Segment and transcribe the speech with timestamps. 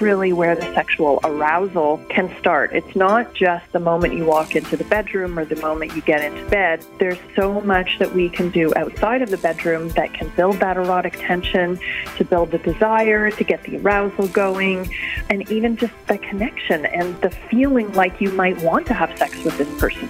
[0.00, 2.72] Really where the sexual arousal can start.
[2.72, 6.22] It's not just the moment you walk into the bedroom or the moment you get
[6.22, 6.84] into bed.
[7.00, 10.76] There's so much that we can do outside of the bedroom that can build that
[10.76, 11.80] erotic tension,
[12.16, 14.88] to build the desire, to get the arousal going,
[15.30, 19.42] and even just the connection and the feeling like you might want to have sex
[19.42, 20.08] with this person.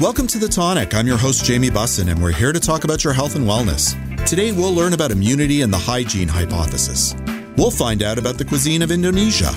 [0.00, 0.94] Welcome to The Tonic.
[0.94, 3.96] I'm your host, Jamie Bussin, and we're here to talk about your health and wellness.
[4.26, 7.16] Today, we'll learn about immunity and the hygiene hypothesis.
[7.56, 9.50] We'll find out about the cuisine of Indonesia.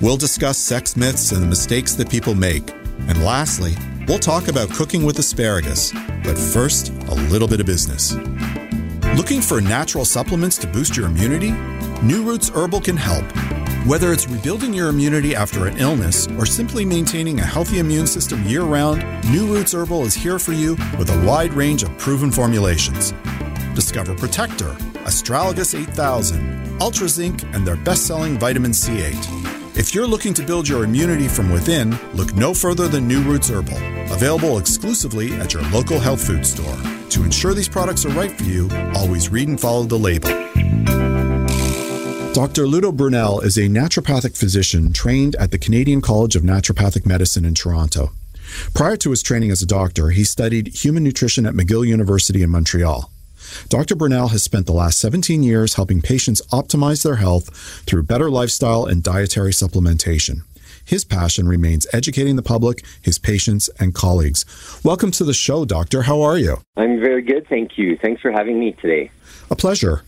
[0.00, 2.70] We'll discuss sex myths and the mistakes that people make.
[3.08, 3.74] And lastly,
[4.06, 5.92] we'll talk about cooking with asparagus.
[6.22, 8.14] But first, a little bit of business.
[9.16, 11.50] Looking for natural supplements to boost your immunity?
[12.02, 13.24] New Roots Herbal can help.
[13.86, 18.44] Whether it's rebuilding your immunity after an illness or simply maintaining a healthy immune system
[18.44, 22.30] year round, New Roots Herbal is here for you with a wide range of proven
[22.30, 23.12] formulations.
[23.74, 24.72] Discover Protector,
[25.04, 29.76] Astragalus 8000, Ultra Zinc, and their best selling vitamin C8.
[29.76, 33.48] If you're looking to build your immunity from within, look no further than New Roots
[33.48, 33.78] Herbal,
[34.12, 36.76] available exclusively at your local health food store.
[37.10, 40.30] To ensure these products are right for you, always read and follow the label.
[42.32, 42.66] Dr.
[42.66, 47.54] Ludo Brunel is a naturopathic physician trained at the Canadian College of Naturopathic Medicine in
[47.54, 48.12] Toronto.
[48.74, 52.50] Prior to his training as a doctor, he studied human nutrition at McGill University in
[52.50, 53.09] Montreal.
[53.68, 53.96] Dr.
[53.96, 57.54] Brunel has spent the last 17 years helping patients optimize their health
[57.86, 60.42] through better lifestyle and dietary supplementation.
[60.84, 64.44] His passion remains educating the public, his patients, and colleagues.
[64.84, 66.02] Welcome to the show, Doctor.
[66.02, 66.62] How are you?
[66.76, 67.96] I'm very good, thank you.
[67.96, 69.10] Thanks for having me today.
[69.50, 70.02] A pleasure.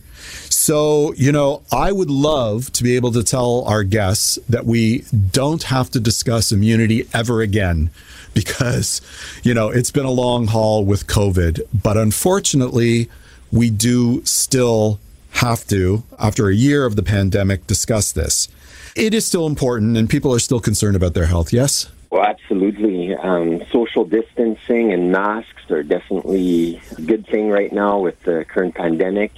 [0.49, 5.03] So, you know, I would love to be able to tell our guests that we
[5.31, 7.91] don't have to discuss immunity ever again
[8.33, 9.01] because,
[9.43, 11.61] you know, it's been a long haul with COVID.
[11.73, 13.09] But unfortunately,
[13.53, 14.99] we do still
[15.33, 18.47] have to, after a year of the pandemic, discuss this.
[18.95, 21.89] It is still important and people are still concerned about their health, yes?
[22.09, 23.15] Well, absolutely.
[23.15, 28.73] Um, social distancing and masks are definitely a good thing right now with the current
[28.73, 29.31] pandemic.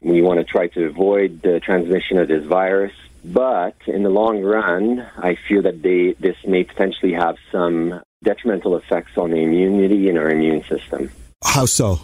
[0.00, 2.92] We want to try to avoid the transmission of this virus.
[3.24, 8.76] But in the long run, I feel that they, this may potentially have some detrimental
[8.76, 11.10] effects on the immunity in our immune system.
[11.44, 12.00] How so?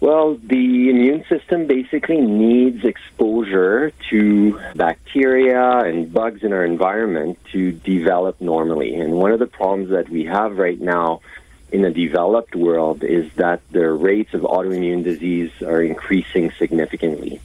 [0.00, 7.72] Well, the immune system basically needs exposure to bacteria and bugs in our environment to
[7.72, 8.94] develop normally.
[8.94, 11.20] And one of the problems that we have right now
[11.72, 17.40] in the developed world is that the rates of autoimmune disease are increasing significantly.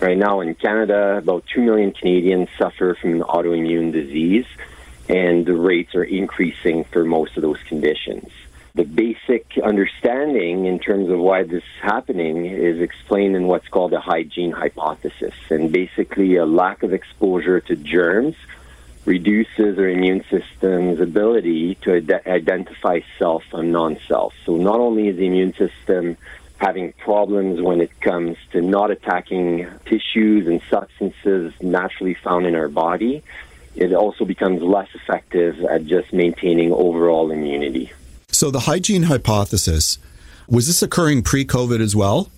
[0.00, 4.46] Right now in Canada, about 2 million Canadians suffer from autoimmune disease,
[5.10, 8.30] and the rates are increasing for most of those conditions.
[8.74, 13.92] The basic understanding in terms of why this is happening is explained in what's called
[13.92, 18.36] a hygiene hypothesis, and basically a lack of exposure to germs
[19.06, 24.34] reduces our immune system's ability to ad- identify self and non-self.
[24.44, 26.16] So not only is the immune system
[26.58, 32.68] having problems when it comes to not attacking tissues and substances naturally found in our
[32.68, 33.24] body,
[33.74, 37.90] it also becomes less effective at just maintaining overall immunity.
[38.40, 39.98] So the hygiene hypothesis,
[40.48, 42.30] was this occurring pre-COVID as well?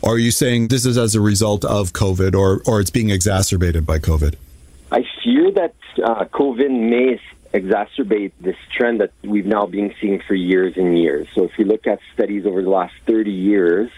[0.00, 3.10] Or are you saying this is as a result of COVID or, or it's being
[3.10, 4.36] exacerbated by COVID?
[4.92, 7.20] I fear that uh, COVID may
[7.52, 11.26] exacerbate this trend that we've now been seeing for years and years.
[11.34, 13.90] So if you look at studies over the last 30 years,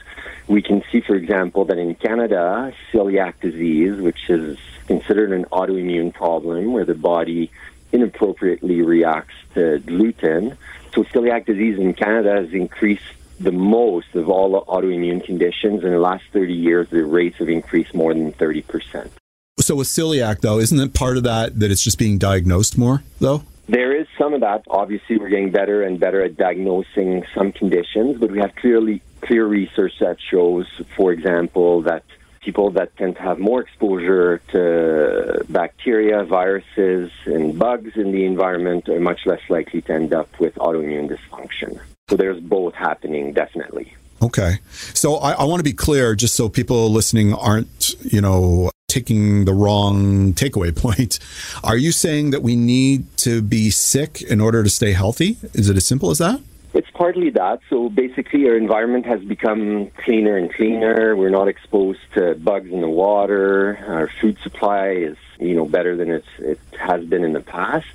[0.49, 4.57] we can see, for example, that in Canada, celiac disease, which is
[4.87, 7.51] considered an autoimmune problem where the body
[7.93, 10.57] inappropriately reacts to gluten.
[10.95, 13.03] So celiac disease in Canada has increased
[13.41, 15.83] the most of all autoimmune conditions.
[15.83, 19.11] In the last 30 years, the rates have increased more than 30%.
[19.59, 23.03] So with celiac, though, isn't it part of that that it's just being diagnosed more,
[23.21, 23.43] though?
[23.67, 24.65] There is some of that.
[24.69, 29.47] Obviously, we're getting better and better at diagnosing some conditions, but we have clearly clear
[29.47, 30.67] research that shows,
[30.97, 32.05] for example, that
[32.45, 38.89] people that tend to have more exposure to bacteria, viruses, and bugs in the environment
[38.89, 41.81] are much less likely to end up with autoimmune dysfunction.
[42.11, 43.95] So there's both happening, definitely.
[44.23, 44.59] Okay.
[44.93, 49.45] So I, I want to be clear, just so people listening aren't, you know, taking
[49.45, 51.19] the wrong takeaway point.
[51.63, 55.39] Are you saying that we need to be sick in order to stay healthy?
[55.55, 56.41] Is it as simple as that?
[56.75, 57.61] It's partly that.
[57.71, 61.15] So basically, our environment has become cleaner and cleaner.
[61.15, 63.79] We're not exposed to bugs in the water.
[63.87, 67.87] Our food supply is, you know, better than it's, it has been in the past.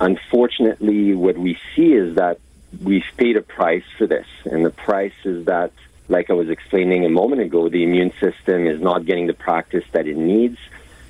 [0.00, 2.40] Unfortunately, what we see is that
[2.82, 5.70] we've paid a price for this, and the price is that,
[6.08, 9.84] like I was explaining a moment ago, the immune system is not getting the practice
[9.92, 10.58] that it needs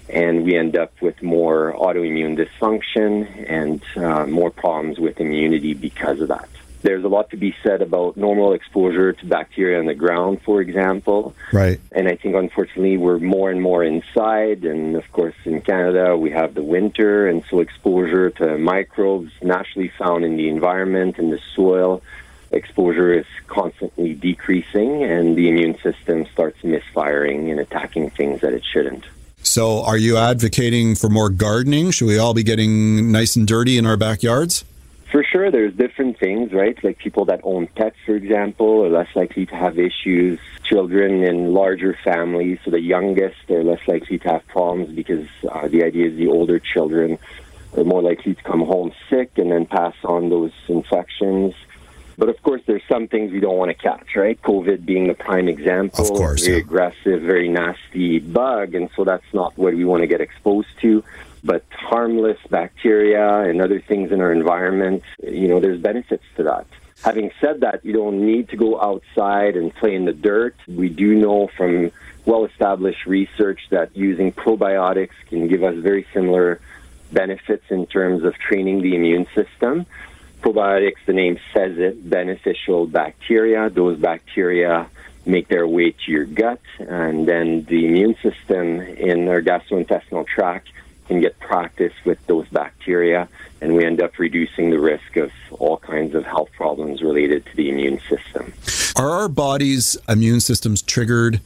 [0.09, 6.21] and we end up with more autoimmune dysfunction and uh, more problems with immunity because
[6.21, 6.49] of that.
[6.87, 10.61] There's a lot to be said about normal exposure to bacteria on the ground, for
[10.61, 11.35] example.
[11.53, 11.81] Right.
[11.91, 14.65] And I think, unfortunately, we're more and more inside.
[14.65, 19.91] And of course, in Canada, we have the winter, and so exposure to microbes naturally
[19.99, 22.03] found in the environment, in the soil,
[22.53, 28.65] exposure is constantly decreasing, and the immune system starts misfiring and attacking things that it
[28.65, 29.05] shouldn't.
[29.43, 31.91] So, are you advocating for more gardening?
[31.91, 34.65] Should we all be getting nice and dirty in our backyards?
[35.11, 36.77] For sure, there's different things, right?
[36.83, 40.41] Like people that own pets, for example, are less likely to have issues.
[40.65, 45.69] Children in larger families, so the youngest, they're less likely to have problems because uh,
[45.69, 47.19] the idea is the older children
[47.77, 51.55] are more likely to come home sick and then pass on those infections.
[52.19, 54.41] But of course, there's some things we don't want to catch, right?
[54.43, 56.03] COVID being the prime example.
[56.03, 56.65] Of course, very yeah.
[56.65, 61.05] aggressive, very nasty bug, and so that's not what we want to get exposed to
[61.47, 66.67] but harmless bacteria and other things in our environment, you know, there's benefits to that.
[67.05, 70.57] Having said that, you don't need to go outside and play in the dirt.
[70.67, 71.93] We do know from
[72.25, 76.61] well established research that using probiotics can give us very similar
[77.13, 79.87] benefits in terms of training the immune system.
[80.41, 83.71] Probiotics, the name says it, beneficial bacteria.
[83.71, 84.89] Those bacteria
[85.25, 90.69] make their way to your gut, and then the immune system in our gastrointestinal tract
[91.09, 93.29] can get practice with those bacteria,
[93.61, 97.57] and we end up reducing the risk of all kinds of health problems related to
[97.57, 98.53] the immune system.
[98.97, 101.41] Are our body's immune systems triggered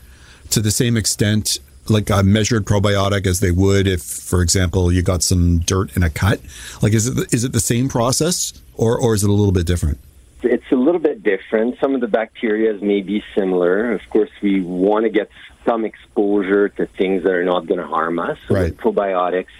[0.50, 1.58] to the same extent,
[1.88, 6.02] like a measured probiotic, as they would if, for example, you got some dirt in
[6.02, 6.40] a cut?
[6.82, 9.66] Like, is it is it the same process, or or is it a little bit
[9.66, 9.98] different?
[10.42, 11.78] It's a little bit different.
[11.80, 13.92] Some of the bacteria may be similar.
[13.92, 15.28] Of course, we want to get
[15.64, 18.38] some exposure to things that are not going to harm us.
[18.48, 18.76] So Right.
[18.76, 19.54] probiotics,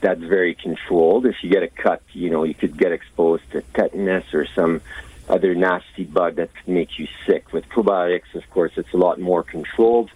[0.00, 1.26] that's very controlled.
[1.26, 4.80] If you get a cut, you know, you could get exposed to tetanus or some
[5.28, 7.52] other nasty bug that could make you sick.
[7.52, 10.10] With probiotics, of course, it's a lot more controlled.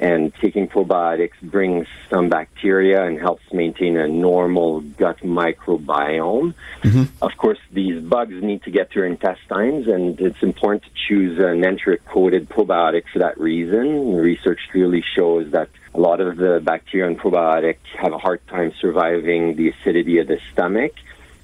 [0.00, 6.54] And taking probiotics brings some bacteria and helps maintain a normal gut microbiome.
[6.82, 7.02] Mm-hmm.
[7.20, 11.38] Of course, these bugs need to get to your intestines, and it's important to choose
[11.38, 14.16] an enteric coated probiotic for that reason.
[14.16, 18.72] Research clearly shows that a lot of the bacteria in probiotic have a hard time
[18.80, 20.94] surviving the acidity of the stomach.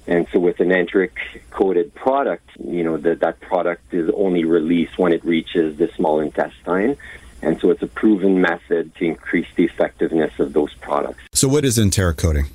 [0.07, 1.15] And so with an enteric
[1.51, 6.21] coated product, you know, that that product is only released when it reaches the small
[6.21, 6.97] intestine.
[7.41, 11.23] And so it's a proven method to increase the effectiveness of those products.
[11.33, 12.47] So, what is enteric coating?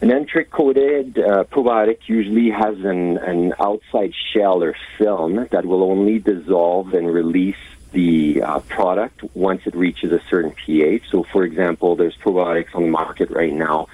[0.00, 5.82] An enteric coated uh, probiotic usually has an, an outside shell or film that will
[5.82, 7.56] only dissolve and release
[7.92, 11.10] the uh, product once it reaches a certain pH.
[11.10, 13.88] So, for example, there's probiotics on the market right now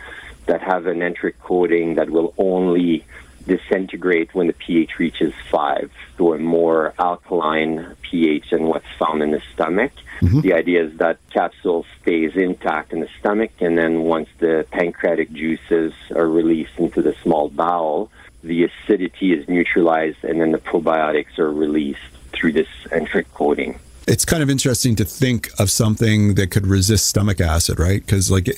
[0.47, 3.05] that have an enteric coating that will only
[3.47, 9.31] disintegrate when the pH reaches 5, so a more alkaline pH than what's found in
[9.31, 9.93] the stomach.
[10.21, 10.41] Mm-hmm.
[10.41, 15.33] The idea is that capsule stays intact in the stomach, and then once the pancreatic
[15.33, 18.11] juices are released into the small bowel,
[18.43, 22.01] the acidity is neutralized, and then the probiotics are released
[22.33, 23.79] through this enteric coating.
[24.07, 28.05] It's kind of interesting to think of something that could resist stomach acid, right?
[28.05, 28.49] Because like,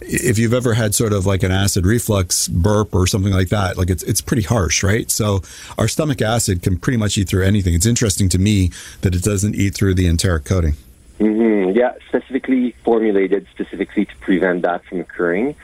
[0.00, 3.76] if you've ever had sort of like an acid reflux burp or something like that,
[3.76, 5.10] like it's it's pretty harsh, right?
[5.10, 5.42] So
[5.76, 7.74] our stomach acid can pretty much eat through anything.
[7.74, 8.70] It's interesting to me
[9.02, 10.74] that it doesn't eat through the enteric coating.
[11.18, 15.54] hmm Yeah, specifically formulated specifically to prevent that from occurring.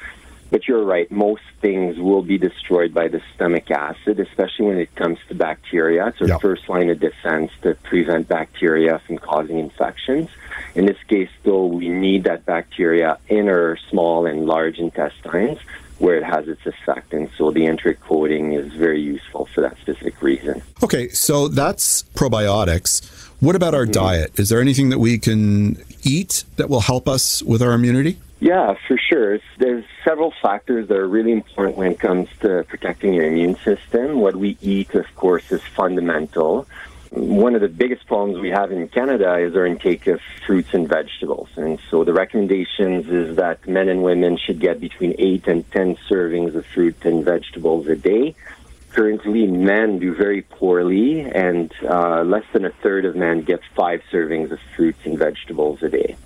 [0.50, 4.95] But you're right, most things will be destroyed by the stomach acid, especially when it
[4.97, 6.09] comes to bacteria.
[6.09, 6.38] It's our Yeah.
[6.38, 10.28] first line of defense to prevent bacteria from causing infections.
[10.75, 15.59] In this case, though, we need that bacteria in our small and large intestines
[15.99, 17.12] where it has its effect.
[17.12, 20.62] And so the enteric coating is very useful for that specific reason.
[20.83, 23.04] Okay, so that's probiotics.
[23.40, 23.92] What about our mm-hmm.
[23.92, 24.38] diet?
[24.38, 28.19] Is there anything that we can eat that will help us with our immunity?
[28.40, 29.38] Yeah, for sure.
[29.59, 34.18] There's several factors that are really important when it comes to protecting your immune system.
[34.18, 36.66] What we eat, of course, is fundamental.
[37.11, 40.88] One of the biggest problems we have in Canada is our intake of fruits and
[40.88, 41.50] vegetables.
[41.56, 45.97] And so the recommendations is that men and women should get between 8 and 10
[46.09, 48.35] servings of fruit and vegetables a day.
[48.92, 54.00] currently men do very poorly, and uh, less than a third of men get five
[54.11, 56.16] servings of fruits and vegetables a day.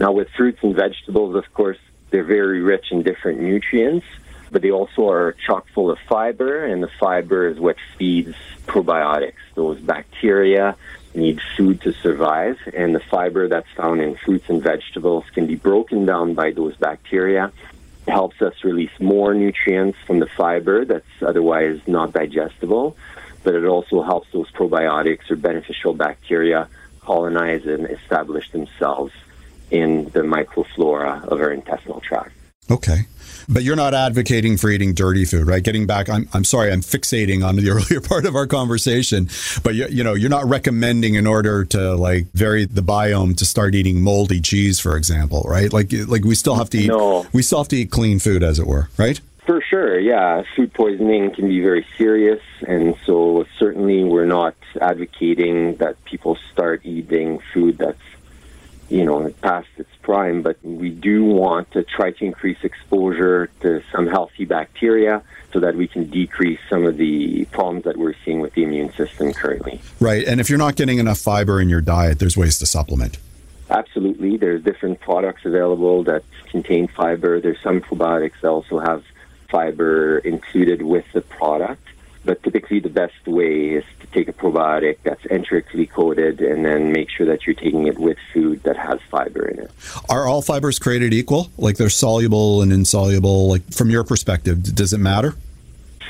[0.00, 1.78] Now, with fruits and vegetables, of course,
[2.10, 4.06] they're very rich in different nutrients,
[4.50, 8.34] but they also are chock full of fiber, and the fiber is what feeds
[8.66, 9.34] probiotics.
[9.54, 10.76] Those bacteria
[11.14, 15.56] need food to survive, and the fiber that's found in fruits and vegetables can be
[15.56, 17.52] broken down by those bacteria.
[18.06, 22.96] It helps us release more nutrients from the fiber that's otherwise not digestible,
[23.42, 26.68] but it also helps those probiotics or beneficial bacteria
[27.00, 29.12] colonize and establish themselves
[29.70, 32.32] in the microflora of our intestinal tract.
[32.70, 33.06] Okay.
[33.50, 35.62] But you're not advocating for eating dirty food, right?
[35.62, 39.30] Getting back, I'm, I'm sorry, I'm fixating on the earlier part of our conversation,
[39.62, 43.46] but you, you know, you're not recommending in order to like vary the biome to
[43.46, 45.72] start eating moldy cheese, for example, right?
[45.72, 47.26] Like, like we still have to eat, no.
[47.32, 49.18] we still have to eat clean food, as it were, right?
[49.46, 50.42] For sure, yeah.
[50.54, 56.84] Food poisoning can be very serious, and so certainly we're not advocating that people start
[56.84, 57.98] eating food that's
[58.88, 63.82] you know, past its prime, but we do want to try to increase exposure to
[63.92, 68.40] some healthy bacteria so that we can decrease some of the problems that we're seeing
[68.40, 69.80] with the immune system currently.
[70.00, 70.26] Right.
[70.26, 73.18] And if you're not getting enough fiber in your diet, there's ways to supplement.
[73.70, 74.36] Absolutely.
[74.38, 77.40] There's different products available that contain fiber.
[77.40, 79.04] There's some probiotics that also have
[79.50, 81.86] fiber included with the product.
[82.28, 86.92] But typically, the best way is to take a probiotic that's enterically coated and then
[86.92, 89.70] make sure that you're taking it with food that has fiber in it.
[90.10, 91.50] Are all fibers created equal?
[91.56, 93.48] Like they're soluble and insoluble?
[93.48, 95.36] Like from your perspective, does it matter?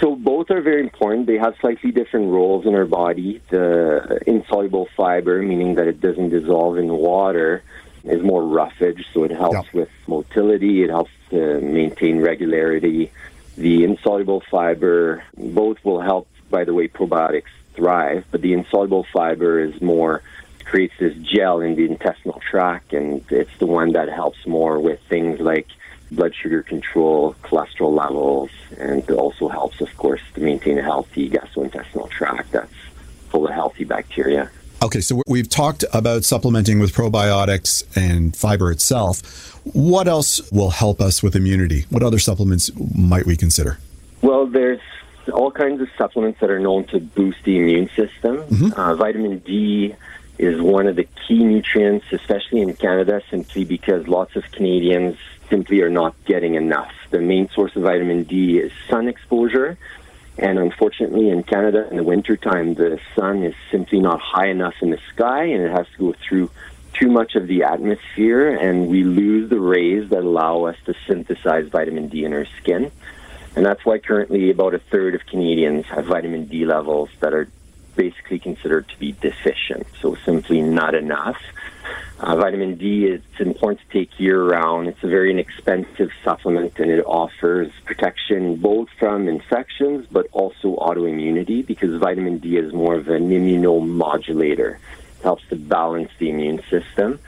[0.01, 1.29] So both are very important.
[1.29, 3.41] They have slightly different roles in our body.
[3.51, 7.63] The insoluble fiber, meaning that it doesn't dissolve in water,
[8.03, 9.73] is more roughage, so it helps yep.
[9.73, 10.83] with motility.
[10.83, 13.13] It helps to maintain regularity
[13.59, 19.61] the insoluble fiber, both will help, by the way, probiotics thrive, but the insoluble fiber
[19.61, 20.23] is more
[20.65, 25.01] creates this gel in the intestinal tract, and it's the one that helps more with
[25.09, 25.67] things like
[26.11, 32.09] blood sugar control, cholesterol levels, and also helps, of course, to maintain a healthy gastrointestinal
[32.11, 32.73] tract that's
[33.31, 34.51] full of healthy bacteria.
[34.81, 39.53] Okay, so we've talked about supplementing with probiotics and fiber itself.
[39.75, 41.87] What else will help us with immunity?
[41.91, 43.79] What other supplements might we consider?
[44.23, 44.81] Well, there's
[45.33, 48.37] all kinds of supplements that are known to boost the immune system.
[48.37, 48.81] Mm-hmm.
[48.81, 49.97] Uh, vitamin D
[50.39, 55.17] is one of the key nutrients, especially in Canada, simply because lots of Canadians
[55.51, 56.93] simply are not getting enough.
[57.11, 59.77] The main source of vitamin D is sun exposure,
[60.39, 64.91] and unfortunately, in Canada in the wintertime, the sun is simply not high enough in
[64.91, 66.51] the sky and it has to go through
[66.95, 71.69] too much of the atmosphere, and we lose the rays that allow us to synthesize
[71.69, 72.91] vitamin D in our skin.
[73.55, 77.49] And that's why currently about a third of Canadians have vitamin D levels that are
[77.97, 81.41] basically considered to be deficient, so simply not enough.
[82.21, 84.89] Uh, vitamin D is important to take year round.
[84.89, 91.65] It's a very inexpensive supplement and it offers protection both from infections but also autoimmunity
[91.65, 94.75] because vitamin D is more of an immunomodulator.
[94.77, 97.21] It helps to balance the immune system.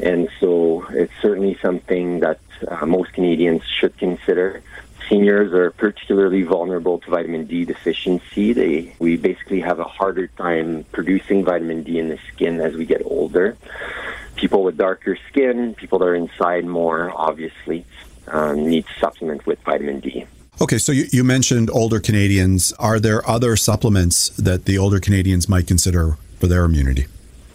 [0.00, 4.62] And so it's certainly something that uh, most Canadians should consider.
[5.08, 8.52] Seniors are particularly vulnerable to vitamin D deficiency.
[8.52, 12.84] They, we basically have a harder time producing vitamin D in the skin as we
[12.84, 13.56] get older
[14.38, 17.84] people with darker skin, people that are inside more, obviously,
[18.28, 20.26] um, need to supplement with vitamin D.
[20.60, 22.72] Okay, so you, you mentioned older Canadians.
[22.74, 27.06] Are there other supplements that the older Canadians might consider for their immunity?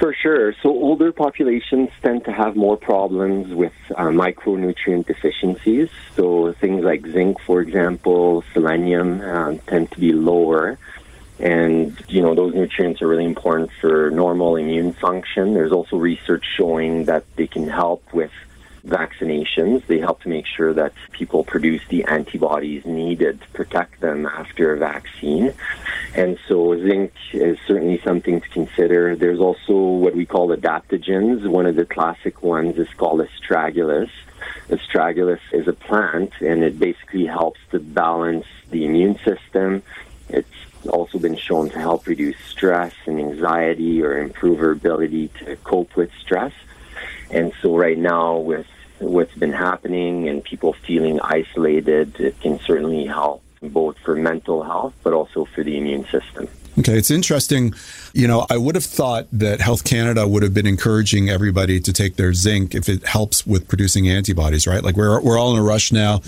[0.04, 0.54] For sure.
[0.62, 5.88] So, older populations tend to have more problems with uh, micronutrient deficiencies.
[6.18, 10.78] So, things like zinc, for example, selenium uh, tend to be lower.
[11.40, 15.54] And, you know, those nutrients are really important for normal immune function.
[15.54, 18.34] There's also research showing that they can help with
[18.86, 19.86] vaccinations.
[19.88, 24.74] They help to make sure that people produce the antibodies needed to protect them after
[24.74, 25.54] a vaccine.
[26.16, 29.16] And so zinc is certainly something to consider.
[29.16, 31.48] There's also what we call adaptogens.
[31.48, 34.10] One of the classic ones is called astragalus.
[34.70, 39.82] Astragalus is a plant and it basically helps to balance the immune system.
[40.30, 40.48] It's
[40.90, 45.96] also been shown to help reduce stress and anxiety or improve our ability to cope
[45.96, 46.54] with stress.
[47.32, 48.68] And so right now with
[49.04, 54.94] what's been happening and people feeling isolated, it can certainly help both for mental health
[55.04, 56.48] but also for the immune system.
[56.80, 57.74] Okay, it's interesting.
[58.14, 61.94] You know, I would have thought that Health Canada would have been encouraging everybody to
[61.94, 64.84] take their zinc if it helps with producing antibodies, right?
[64.84, 66.22] Like we're we're all in a rush now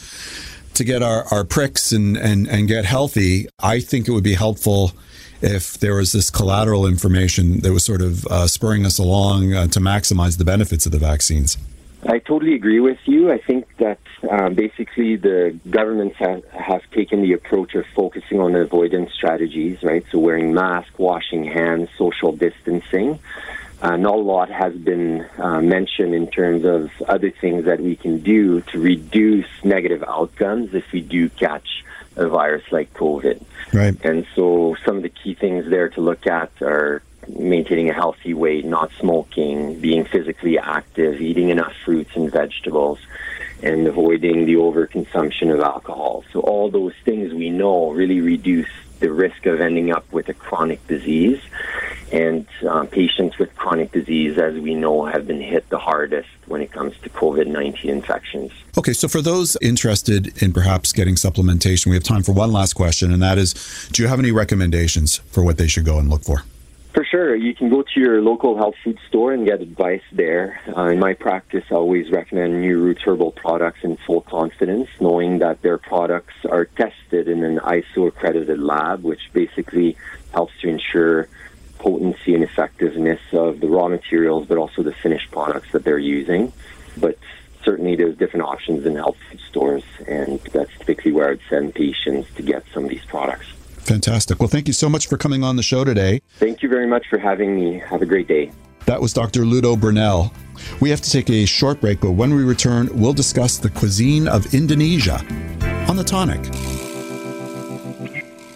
[0.76, 4.36] to get our, our pricks and, and, and get healthy, I think it would be
[4.36, 4.92] helpful
[5.42, 9.68] if there was this collateral information that was sort of uh, spurring us along uh,
[9.68, 11.58] to maximize the benefits of the vaccines.
[12.08, 13.32] I totally agree with you.
[13.32, 18.56] I think that um, basically the governments have, have taken the approach of focusing on
[18.56, 20.06] avoidance strategies, right?
[20.12, 23.20] So wearing masks, washing hands, social distancing.
[23.82, 27.96] Uh, not a lot has been uh, mentioned in terms of other things that we
[27.96, 31.84] can do to reduce negative outcomes if we do catch
[32.16, 33.44] a virus like COVID.
[33.74, 33.96] Right.
[34.06, 38.34] And so some of the key things there to look at are maintaining a healthy
[38.34, 43.00] weight, not smoking, being physically active, eating enough fruits and vegetables,
[43.64, 46.24] and avoiding the overconsumption of alcohol.
[46.32, 50.34] So all those things we know really reduce the risk of ending up with a
[50.34, 51.42] chronic disease.
[52.12, 56.62] And um, patients with chronic disease, as we know, have been hit the hardest when
[56.62, 58.52] it comes to COVID 19 infections.
[58.78, 62.74] Okay, so for those interested in perhaps getting supplementation, we have time for one last
[62.74, 63.54] question, and that is
[63.92, 66.44] do you have any recommendations for what they should go and look for?
[66.96, 67.36] For sure.
[67.36, 70.62] You can go to your local health food store and get advice there.
[70.66, 75.40] Uh, in my practice, I always recommend New Roots Herbal products in full confidence, knowing
[75.40, 79.98] that their products are tested in an ISO accredited lab, which basically
[80.32, 81.28] helps to ensure
[81.80, 86.54] potency and effectiveness of the raw materials, but also the finished products that they're using.
[86.96, 87.20] But
[87.66, 92.30] certainly there's different options in health food stores, and that's typically where I'd send patients
[92.36, 93.48] to get some of these products.
[93.86, 94.40] Fantastic.
[94.40, 96.22] Well, thank you so much for coming on the show today.
[96.40, 97.80] Thank you very much for having me.
[97.80, 98.52] Have a great day.
[98.86, 99.46] That was Dr.
[99.46, 100.32] Ludo Brunel.
[100.80, 104.28] We have to take a short break, but when we return, we'll discuss the cuisine
[104.28, 105.24] of Indonesia
[105.88, 106.42] on The Tonic.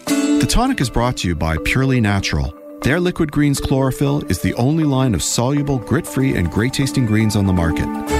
[0.06, 2.54] The Tonic is brought to you by Purely Natural.
[2.82, 7.06] Their Liquid Greens Chlorophyll is the only line of soluble, grit free, and great tasting
[7.06, 8.19] greens on the market.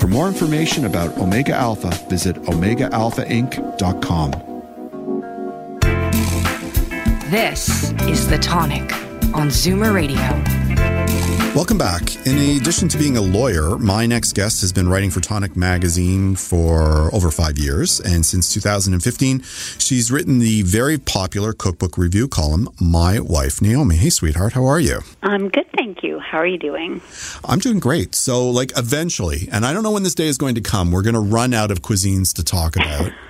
[0.00, 4.30] For more information about Omega Alpha, visit OmegaAlphaInc.com.
[7.30, 8.90] This is The Tonic
[9.34, 10.59] on Zoomer Radio.
[11.54, 12.24] Welcome back.
[12.28, 16.36] In addition to being a lawyer, my next guest has been writing for Tonic Magazine
[16.36, 17.98] for over five years.
[17.98, 19.40] And since 2015,
[19.76, 23.96] she's written the very popular cookbook review column, My Wife Naomi.
[23.96, 25.00] Hey, sweetheart, how are you?
[25.24, 26.20] I'm good, thank you.
[26.20, 27.02] How are you doing?
[27.44, 28.14] I'm doing great.
[28.14, 31.02] So, like, eventually, and I don't know when this day is going to come, we're
[31.02, 33.10] going to run out of cuisines to talk about.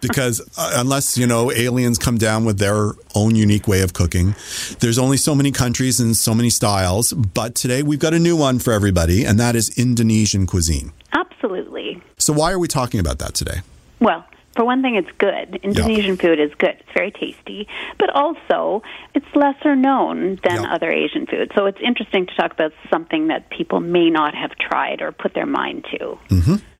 [0.00, 4.34] because uh, unless you know aliens come down with their own unique way of cooking
[4.80, 8.36] there's only so many countries and so many styles but today we've got a new
[8.36, 12.02] one for everybody and that is indonesian cuisine Absolutely.
[12.18, 13.60] so why are we talking about that today
[14.00, 14.24] Well,
[14.56, 15.60] for one thing, it's good.
[15.62, 16.70] Indonesian food is good.
[16.80, 18.82] It's very tasty, but also
[19.14, 20.74] it's lesser known than Yeah.
[20.74, 21.52] other Asian food.
[21.54, 25.34] So it's interesting to talk about something that people may not have tried or put
[25.34, 26.18] their mind to.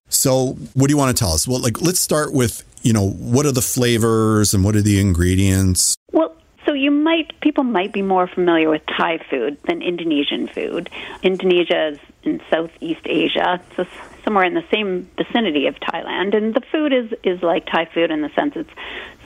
[0.08, 3.08] so what do you want to tell us well like let's start with you know
[3.10, 6.34] what are the flavors and what are the ingredients Well,
[6.66, 10.90] so you might people might be more familiar with Thai food than Indonesian food.
[11.22, 13.86] Indonesia is in Southeast Asia, so
[14.22, 18.10] somewhere in the same vicinity of Thailand, and the food is is like Thai food
[18.10, 18.70] in the sense it's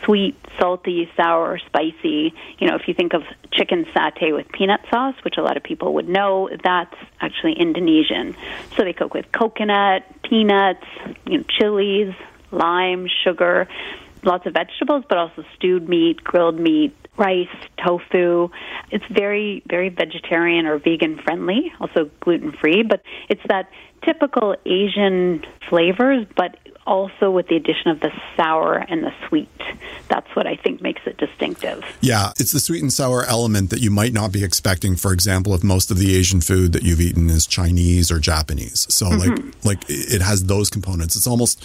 [0.05, 2.33] sweet, salty, sour, spicy.
[2.59, 5.63] You know, if you think of chicken satay with peanut sauce, which a lot of
[5.63, 8.37] people would know, that's actually Indonesian.
[8.77, 10.87] So they cook with coconut, peanuts,
[11.27, 12.15] you know, chilies,
[12.53, 13.69] lime, sugar,
[14.25, 17.49] lots of vegetables, but also stewed meat, grilled meat, rice,
[17.85, 18.49] tofu.
[18.91, 23.69] It's very, very vegetarian or vegan friendly, also gluten free, but it's that
[24.05, 29.49] typical Asian flavors, but also with the addition of the sour and the sweet.
[30.09, 31.85] That's what I think makes it distinctive.
[32.01, 34.97] Yeah, it's the sweet and sour element that you might not be expecting.
[34.97, 38.87] For example, if most of the Asian food that you've eaten is Chinese or Japanese,
[38.93, 39.67] so like mm-hmm.
[39.67, 41.17] like it has those components.
[41.17, 41.65] It's almost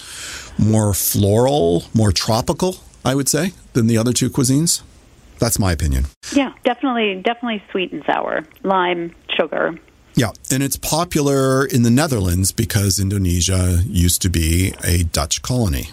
[0.58, 2.78] more floral, more tropical.
[3.06, 4.82] I would say, than the other two cuisines.
[5.40, 6.08] That's my opinion.
[6.34, 9.80] Yeah, definitely, definitely sweet and sour, lime, sugar.
[10.18, 15.92] Yeah, and it's popular in the Netherlands because Indonesia used to be a Dutch colony.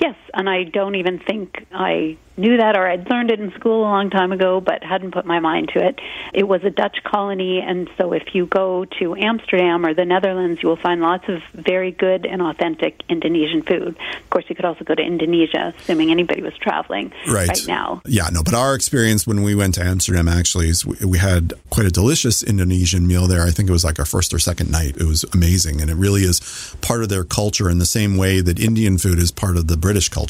[0.00, 3.80] Yes, and I don't even think I knew that or I'd learned it in school
[3.80, 6.00] a long time ago but hadn't put my mind to it.
[6.32, 10.62] It was a Dutch colony and so if you go to Amsterdam or the Netherlands
[10.62, 13.96] you will find lots of very good and authentic Indonesian food.
[13.98, 18.00] Of course you could also go to Indonesia assuming anybody was traveling right, right now.
[18.06, 21.86] Yeah, no, but our experience when we went to Amsterdam actually is we had quite
[21.86, 23.42] a delicious Indonesian meal there.
[23.42, 24.96] I think it was like our first or second night.
[24.96, 28.40] It was amazing and it really is part of their culture in the same way
[28.40, 30.27] that Indian food is part of the British culture.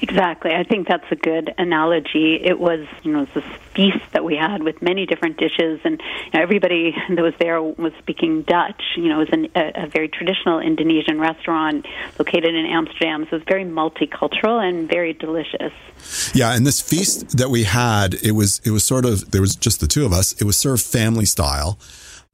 [0.00, 0.52] Exactly.
[0.52, 2.34] I think that's a good analogy.
[2.42, 5.80] It was, you know, it was this feast that we had with many different dishes,
[5.84, 8.82] and you know, everybody that was there was speaking Dutch.
[8.96, 11.86] You know, it was an, a, a very traditional Indonesian restaurant
[12.18, 15.72] located in Amsterdam, so it was very multicultural and very delicious.
[16.34, 19.56] Yeah, and this feast that we had, it was it was sort of there was
[19.56, 20.32] just the two of us.
[20.34, 21.78] It was served family style.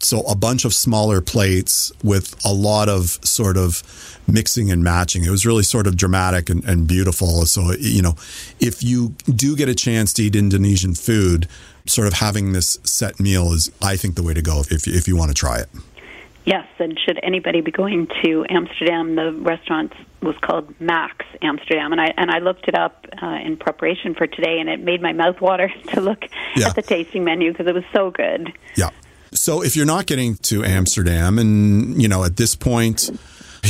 [0.04, 3.82] So a bunch of smaller plates with a lot of sort of
[4.26, 5.24] mixing and matching.
[5.24, 7.46] It was really sort of dramatic and, and beautiful.
[7.46, 8.14] So, you know,
[8.60, 11.46] if you do get a chance to eat Indonesian food,
[11.86, 15.06] sort of having this set meal is, I think, the way to go if, if
[15.08, 15.68] you want to try it.
[16.44, 22.00] Yes, and should anybody be going to Amsterdam, the restaurant was called Max Amsterdam, and
[22.00, 25.12] I and I looked it up uh, in preparation for today, and it made my
[25.12, 26.24] mouth water to look
[26.56, 26.68] Yeah.
[26.70, 28.52] at the tasting menu because it was so good.
[28.76, 28.90] Yeah.
[29.34, 33.10] So if you're not getting to Amsterdam and, you know, at this point,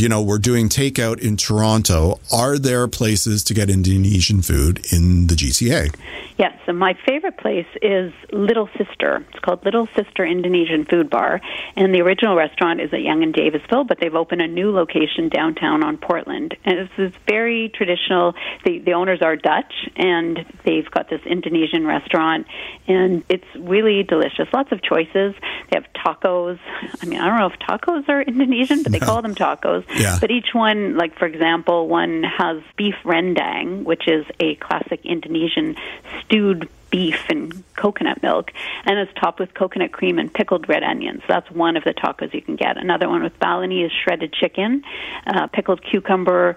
[0.00, 5.26] you know, we're doing takeout in Toronto, are there places to get Indonesian food in
[5.26, 5.94] the GTA?
[6.38, 9.24] Yes, and my favorite place is Little Sister.
[9.30, 11.40] It's called Little Sister Indonesian Food Bar,
[11.76, 15.28] and the original restaurant is at Yonge and Davisville, but they've opened a new location
[15.28, 16.56] downtown on Portland.
[16.64, 18.34] And it's this very traditional.
[18.64, 22.46] The the owners are Dutch, and they've got this Indonesian restaurant,
[22.88, 24.48] and it's really delicious.
[24.52, 25.34] Lots of choices.
[25.70, 26.58] They have tacos.
[27.00, 29.81] I mean, I don't know if tacos are Indonesian, but they call them tacos.
[29.94, 30.18] Yeah.
[30.20, 35.76] But each one, like for example, one has beef rendang, which is a classic Indonesian
[36.24, 38.52] stewed beef and coconut milk,
[38.84, 41.22] and it's topped with coconut cream and pickled red onions.
[41.26, 42.76] That's one of the tacos you can get.
[42.76, 44.84] Another one with Balinese shredded chicken,
[45.26, 46.56] uh, pickled cucumber,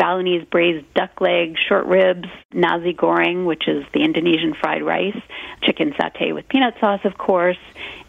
[0.00, 5.20] Balinese braised duck leg, short ribs, nasi goreng, which is the Indonesian fried rice,
[5.62, 7.58] chicken satay with peanut sauce, of course,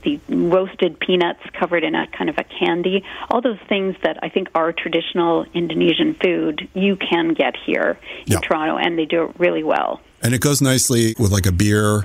[0.03, 3.03] the roasted peanuts covered in a kind of a candy.
[3.29, 8.33] All those things that I think are traditional Indonesian food, you can get here in
[8.33, 8.39] Yeah.
[8.39, 9.99] Toronto, and they do it really well.
[10.23, 12.03] And it goes nicely with like a beer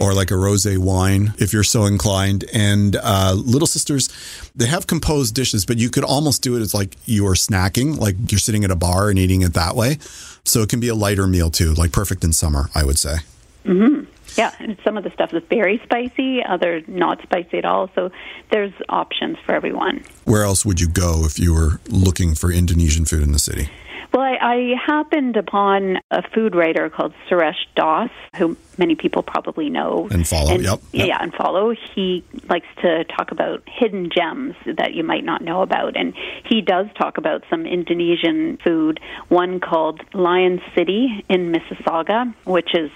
[0.00, 2.44] or like a rosé wine if you're so inclined.
[2.52, 4.08] And uh, Little Sisters,
[4.54, 7.98] they have composed dishes, but you could almost do it as like you are snacking,
[7.98, 9.98] like you're sitting at a bar and eating it that way.
[10.44, 13.16] So it can be a lighter meal too, like perfect in summer, I would say.
[13.64, 14.04] Mm-hmm.
[14.36, 17.90] Yeah, and some of the stuff is very spicy, other not spicy at all.
[17.94, 18.10] So
[18.50, 20.04] there's options for everyone.
[20.24, 23.68] Where else would you go if you were looking for Indonesian food in the city?
[24.12, 29.68] Well, I, I happened upon a food writer called Suresh Doss, who many people probably
[29.68, 31.08] know And follow, yep, yep.
[31.08, 31.74] Yeah, and follow.
[31.94, 36.60] He likes to talk about hidden gems that you might not know about, and he
[36.60, 39.00] does talk about some Indonesian food.
[39.28, 42.90] One called Lion City in Mississauga, which is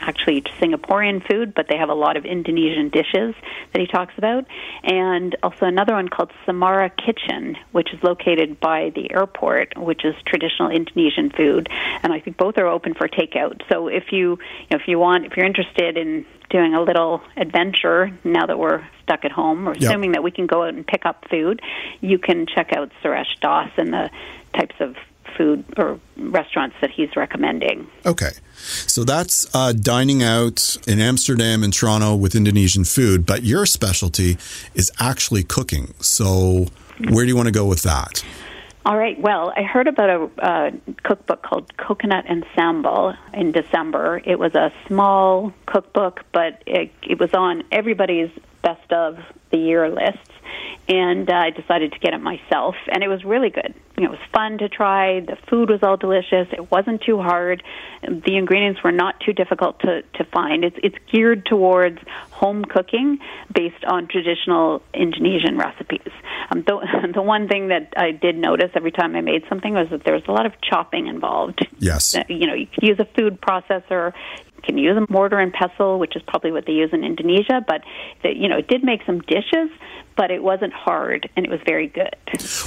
[0.00, 3.34] actually Singaporean food, but they have a lot of Indonesian dishes
[3.72, 4.46] that he talks about.
[4.82, 10.14] And also another one called Samara Kitchen, which is located by the airport, which is
[10.26, 11.68] traditional Indonesian food.
[12.02, 13.62] And I think both are open for takeout.
[13.70, 17.22] So if you, you know, if you want, if you're interested in doing a little
[17.36, 19.82] adventure now that we're stuck at home, or Yep.
[19.82, 21.60] assuming that we can go out and pick up food,
[22.00, 24.10] you can check out Suresh Doss and the
[24.54, 24.96] types of
[25.36, 27.88] food or restaurants that he's recommending.
[28.04, 28.30] Okay.
[28.54, 34.38] So that's uh, dining out in Amsterdam and Toronto with Indonesian food, but your specialty
[34.74, 35.94] is actually cooking.
[36.00, 36.66] So
[37.10, 38.24] where do you want to go with that?
[38.84, 39.18] All right.
[39.20, 40.70] Well, I heard about a uh,
[41.04, 44.20] cookbook called Coconut and Sambal in December.
[44.24, 48.30] It was a small cookbook, but it, it was on everybody's
[48.62, 49.18] best of
[49.50, 50.30] the year lists.
[50.88, 53.72] And uh, I decided to get it myself, and it was really good.
[53.96, 55.20] It was fun to try.
[55.20, 56.48] The food was all delicious.
[56.52, 57.62] It wasn't too hard.
[58.02, 60.64] The ingredients were not too difficult to, to find.
[60.64, 61.98] It's it's geared towards
[62.30, 63.18] home cooking
[63.54, 66.12] based on traditional Indonesian recipes.
[66.50, 69.88] Um, the, the one thing that I did notice every time I made something was
[69.90, 71.64] that there was a lot of chopping involved.
[71.78, 72.16] Yes.
[72.16, 74.12] Uh, You know, you could use a food processor,
[74.62, 77.64] can use a mortar and pestle, which is probably what they use in Indonesia.
[77.66, 77.82] But
[78.22, 79.70] the, you know, it did make some dishes,
[80.16, 82.16] but it wasn't hard and it was very good.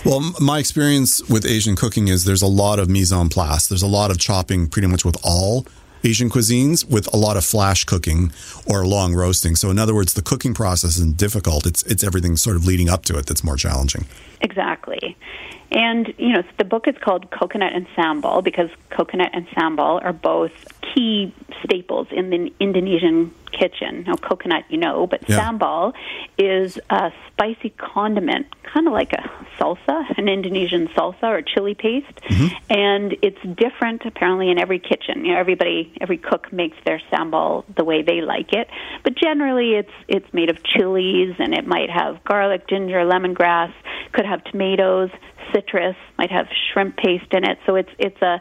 [0.06, 3.68] Well, my experience with Asian cooking is there's a lot of mise en place.
[3.68, 5.66] There's a lot of chopping, pretty much with all
[6.06, 8.32] Asian cuisines with a lot of flash cooking
[8.68, 9.56] or long roasting.
[9.56, 11.66] So in other words, the cooking process isn't difficult.
[11.66, 14.06] It's it's everything sort of leading up to it that's more challenging.
[14.42, 15.18] Exactly.
[15.72, 20.14] And, you know, the book is called Coconut and Sambal because coconut and sambal are
[20.14, 20.52] both
[20.82, 24.04] key staples in the Indonesian kitchen.
[24.08, 25.40] Now, coconut, you know, but Yeah.
[25.40, 25.94] sambal
[26.38, 32.16] is a spicy condiment, kind of like a salsa, an Indonesian salsa or chili paste.
[32.30, 32.56] Mm-hmm.
[32.70, 35.26] And it's different apparently in every kitchen.
[35.26, 38.68] You know, everybody, every cook makes their sambal the way they like it.
[39.04, 43.72] But generally, it's it's made of chilies, and it might have garlic, ginger, lemongrass.
[44.12, 45.10] Could have tomatoes,
[45.54, 45.96] citrus.
[46.18, 47.58] Might have shrimp paste in it.
[47.66, 48.40] So it's it's a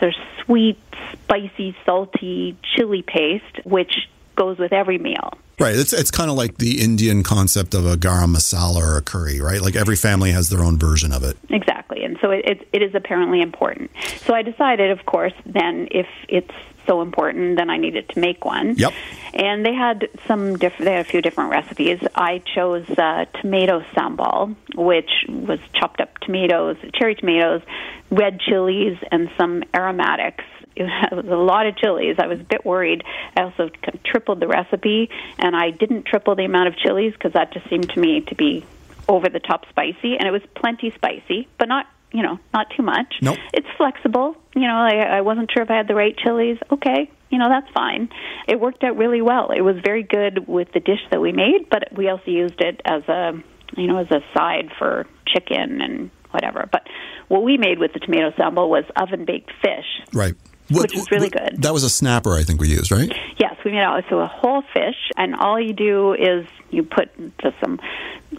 [0.00, 0.78] sort of sweet,
[1.12, 5.34] spicy, salty chili paste, which goes with every meal.
[5.58, 5.76] Right.
[5.76, 9.40] It's it's kind of like the Indian concept of a garam masala or a curry,
[9.40, 9.60] right?
[9.60, 11.36] Like every family has their own version of it.
[11.48, 13.90] Exactly, and so it, it, it is apparently important.
[14.26, 16.50] So I decided, of course, then if it's
[16.86, 18.74] so important, then I needed to make one.
[18.76, 18.92] Yep.
[19.34, 20.84] And they had some different.
[20.84, 21.98] They had a few different recipes.
[22.14, 27.62] I chose uh, tomato sambal, which was chopped up tomatoes, cherry tomatoes,
[28.10, 30.44] red chilies, and some aromatics.
[30.76, 32.16] It was a lot of chilies.
[32.18, 33.04] I was a bit worried.
[33.36, 33.70] I also
[34.04, 37.90] tripled the recipe, and I didn't triple the amount of chilies because that just seemed
[37.90, 38.66] to me to be
[39.08, 42.82] over the top spicy, and it was plenty spicy, but not you know not too
[42.82, 43.16] much.
[43.20, 43.36] Nope.
[43.52, 44.36] It's flexible.
[44.54, 46.56] You know, I, I wasn't sure if I had the right chilies.
[46.72, 48.08] Okay, you know that's fine.
[48.48, 49.50] It worked out really well.
[49.50, 52.80] It was very good with the dish that we made, but we also used it
[52.84, 53.32] as a
[53.76, 56.68] you know as a side for chicken and whatever.
[56.70, 56.86] But
[57.28, 59.86] what we made with the tomato sambal was oven baked fish.
[60.12, 60.34] Right.
[60.70, 61.60] Which was really good.
[61.60, 63.12] That was a snapper, I think we used, right?
[63.38, 67.10] Yes, we made also a whole fish, and all you do is you put
[67.42, 67.78] just some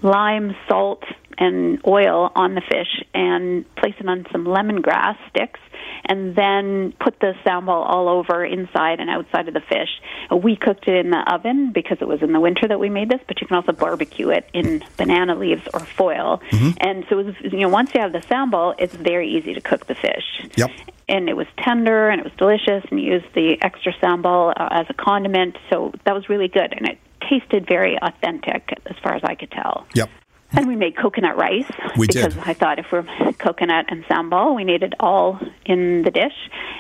[0.02, 1.04] lime, salt,
[1.38, 5.60] and oil on the fish, and place it on some lemongrass sticks,
[6.06, 9.90] and then put the sambal all over inside and outside of the fish.
[10.36, 13.10] We cooked it in the oven because it was in the winter that we made
[13.10, 16.42] this, but you can also barbecue it in banana leaves or foil.
[16.80, 19.62] And so, it was, you know, once you have the sambal, it's very easy to
[19.62, 20.24] cook the fish
[20.58, 20.72] Yep.
[21.08, 24.68] and it was tender and it was delicious and you used the extra sambal uh,
[24.72, 26.98] as a condiment so that was really good and it
[27.30, 30.10] tasted very authentic as far as i could tell Yep.
[30.58, 32.30] And we made coconut rice We did.
[32.30, 36.34] because i thought if we're coconut and sambal we need it all in the dish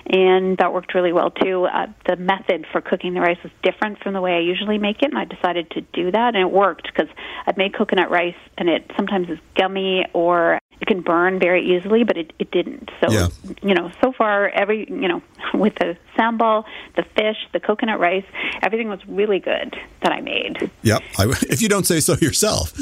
[0.07, 3.99] and that worked really well too uh, the method for cooking the rice was different
[4.01, 6.51] from the way i usually make it and i decided to do that and it
[6.51, 7.11] worked because
[7.47, 12.03] i've made coconut rice and it sometimes is gummy or it can burn very easily
[12.03, 13.27] but it, it didn't so Yeah.
[13.61, 15.21] you know, so far every you know,
[15.53, 16.63] with the sambal,
[16.95, 18.23] the fish, the coconut rice,
[18.61, 20.71] everything was really good that I made.
[20.83, 21.01] Yep.
[21.17, 22.73] I, if you don't say so yourself.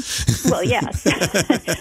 [0.50, 1.02] Well, yes,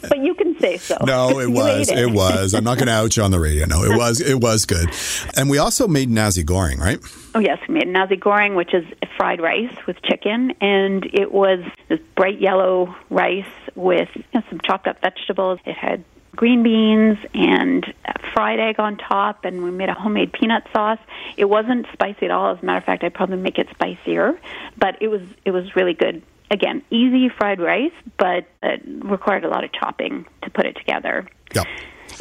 [0.10, 0.98] but you can say so.
[1.06, 1.92] No, it was.
[1.92, 2.12] ate It.
[2.14, 2.54] was.
[2.54, 3.66] I'm not going to out you on the radio.
[3.66, 4.22] No, it was.
[4.22, 4.90] It was good.
[5.36, 7.00] And we also made nasi goreng, right?
[7.36, 8.86] Oh yes, we made nasi goreng, which is
[9.18, 11.60] fried rice with chicken, and it was
[11.90, 15.60] this bright yellow rice with some chopped up vegetables.
[15.66, 16.04] It had
[16.36, 21.00] green beans and a fried egg on top, and we made a homemade peanut sauce.
[21.38, 22.54] It wasn't spicy at all.
[22.54, 24.40] As a matter of fact, I'd probably make it spicier,
[24.78, 26.24] but it was it was really good.
[26.52, 31.28] Again, easy fried rice, but it required a lot of chopping to put it together.
[31.56, 31.66] Yep.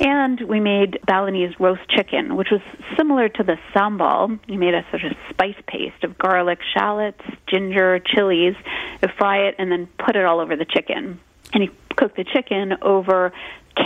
[0.00, 2.62] And we made Balinese roast chicken, which was
[2.96, 4.38] similar to the sambal.
[4.46, 8.54] You made a sort of spice paste of garlic, shallots, ginger, chilies.
[9.02, 11.20] You fry it and then put it all over the chicken.
[11.52, 13.32] And he cooked the chicken over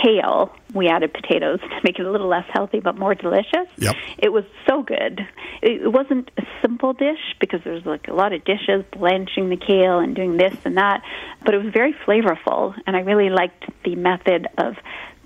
[0.03, 0.53] kale.
[0.73, 3.67] We added potatoes to make it a little less healthy but more delicious.
[3.77, 3.95] Yep.
[4.17, 5.25] It was so good.
[5.61, 9.57] It it wasn't a simple dish because there's like a lot of dishes, blanching the
[9.57, 11.01] kale and doing this and that,
[11.43, 14.75] but it was very flavorful, and I really liked the method of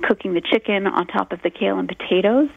[0.04, 2.50] cooking the chicken on top of the kale and potatoes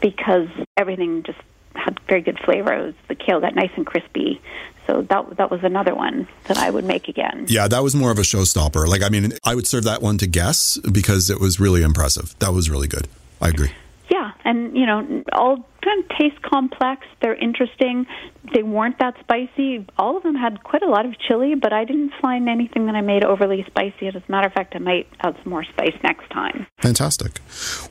[0.00, 1.38] because everything just
[1.74, 2.86] had very good flavor.
[2.86, 4.40] Was, the kale got nice and crispy.
[4.86, 7.46] So that that was another one that I would make again.
[7.48, 8.86] Yeah, that was more of a showstopper.
[8.86, 12.34] Like, I mean, I would serve that one to guests because it was really impressive.
[12.40, 13.06] That was really good.
[13.40, 13.70] I agree.
[14.10, 17.06] Yeah, and you know, all kind of taste complex.
[17.22, 18.06] They're interesting.
[18.52, 19.86] They weren't that spicy.
[19.96, 22.96] All of them had quite a lot of chili, but I didn't find anything that
[22.96, 24.08] I made overly spicy.
[24.08, 26.66] As a matter of fact, I might add some more spice next time.
[26.78, 27.40] Fantastic.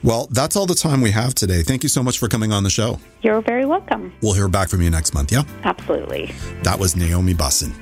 [0.04, 1.64] Well, that's all the time we have today.
[1.64, 3.00] Thank you so much for coming on the show.
[3.22, 4.14] You're very welcome.
[4.22, 5.44] We'll hear back from you next month, yeah?
[5.64, 6.34] Absolutely.
[6.64, 7.74] That was Naomi Bussin.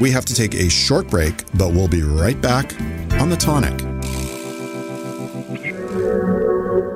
[0.00, 2.74] We have to take a short break, but we'll be right back
[3.20, 3.93] on the tonic.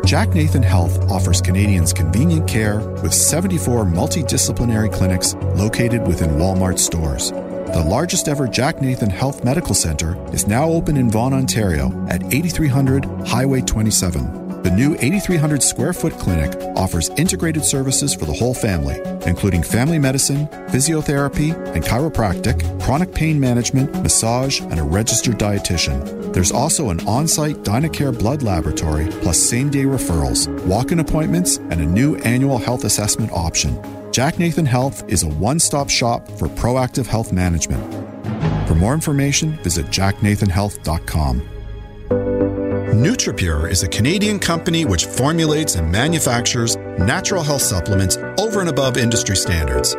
[0.09, 7.31] Jack Nathan Health offers Canadians convenient care with 74 multidisciplinary clinics located within Walmart stores.
[7.31, 12.25] The largest ever Jack Nathan Health Medical Center is now open in Vaughan, Ontario at
[12.33, 14.38] 8300 Highway 27.
[14.69, 19.99] The new 8,300 square foot clinic offers integrated services for the whole family, including family
[19.99, 26.35] medicine, physiotherapy, and chiropractic, chronic pain management, massage, and a registered dietitian.
[26.35, 31.57] There's also an on site Dynacare blood laboratory, plus same day referrals, walk in appointments,
[31.57, 33.83] and a new annual health assessment option.
[34.13, 37.91] Jack Nathan Health is a one stop shop for proactive health management.
[38.69, 41.58] For more information, visit jacknathanhealth.com.
[42.99, 48.97] NutriPure is a Canadian company which formulates and manufactures natural health supplements over and above
[48.97, 49.91] industry standards.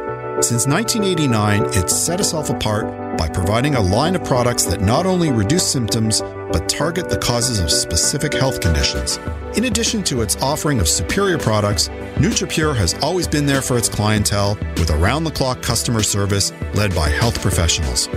[0.46, 5.32] Since 1989, it's set itself apart by providing a line of products that not only
[5.32, 9.16] reduce symptoms, but target the causes of specific health conditions.
[9.56, 13.88] In addition to its offering of superior products, NutriPure has always been there for its
[13.88, 18.10] clientele with around the clock customer service led by health professionals.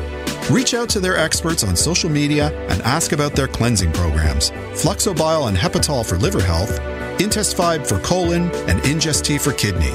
[0.51, 5.49] Reach out to their experts on social media and ask about their cleansing programs Fluxobile
[5.49, 6.81] and Hepatol for liver health,
[7.21, 9.93] Intest 5 for colon, and Ingest T for kidney.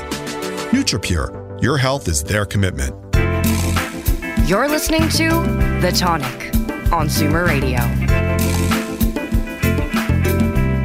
[0.71, 2.95] NutriPure, your health is their commitment.
[4.47, 5.29] You're listening to
[5.81, 6.55] The Tonic
[6.93, 7.79] on Zoomer Radio.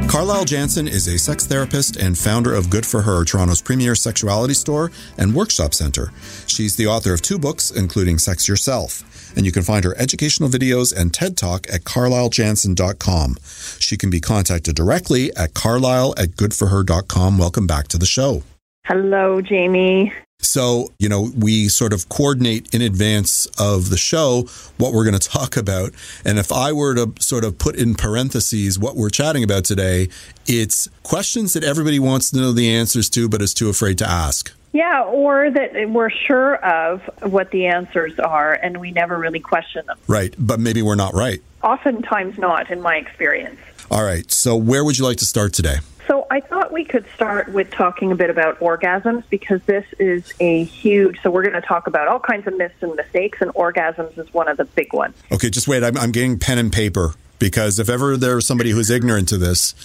[0.09, 4.53] Carlyle Jansen is a sex therapist and founder of Good for Her, Toronto's premier sexuality
[4.53, 6.11] store and workshop center.
[6.45, 9.03] She's the author of two books, including Sex Yourself
[9.35, 13.37] and you can find her educational videos and TED Talk at carlylejansen.com.
[13.79, 17.37] She can be contacted directly at carlyle at goodforher.com.
[17.37, 18.43] Welcome back to the show.
[18.85, 20.11] Hello, Jamie.
[20.39, 24.43] So, you know, we sort of coordinate in advance of the show
[24.77, 25.91] what we're going to talk about.
[26.25, 30.09] And if I were to sort of put in parentheses what we're chatting about today,
[30.45, 34.09] it's questions that everybody wants to know the answers to, but is too afraid to
[34.09, 34.51] ask.
[34.73, 39.85] Yeah, or that we're sure of what the answers are and we never really question
[39.85, 39.97] them.
[40.07, 41.41] Right, but maybe we're not right.
[41.61, 43.59] Oftentimes not, in my experience.
[43.91, 45.77] All right, so where would you like to start today?
[46.07, 50.33] So I thought we could start with talking a bit about orgasms because this is
[50.39, 51.21] a huge.
[51.21, 54.33] So we're going to talk about all kinds of myths and mistakes, and orgasms is
[54.33, 55.15] one of the big ones.
[55.31, 55.83] Okay, just wait.
[55.83, 59.75] I'm, I'm getting pen and paper because if ever there's somebody who's ignorant to this,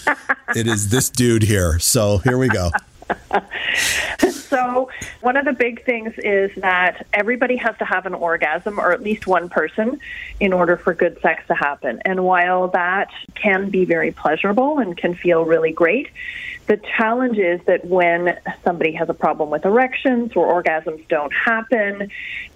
[0.57, 1.79] it is this dude here.
[1.79, 2.71] So here we go.
[4.31, 4.91] so,
[5.21, 9.03] one of the big things is that everybody has to have an orgasm, or at
[9.03, 10.01] least one person,
[10.41, 12.01] in order for good sex to happen.
[12.05, 16.09] And while that can be very pleasurable and can feel really great,
[16.69, 22.11] the challenge is that when somebody has a problem with erections or orgasms don't happen,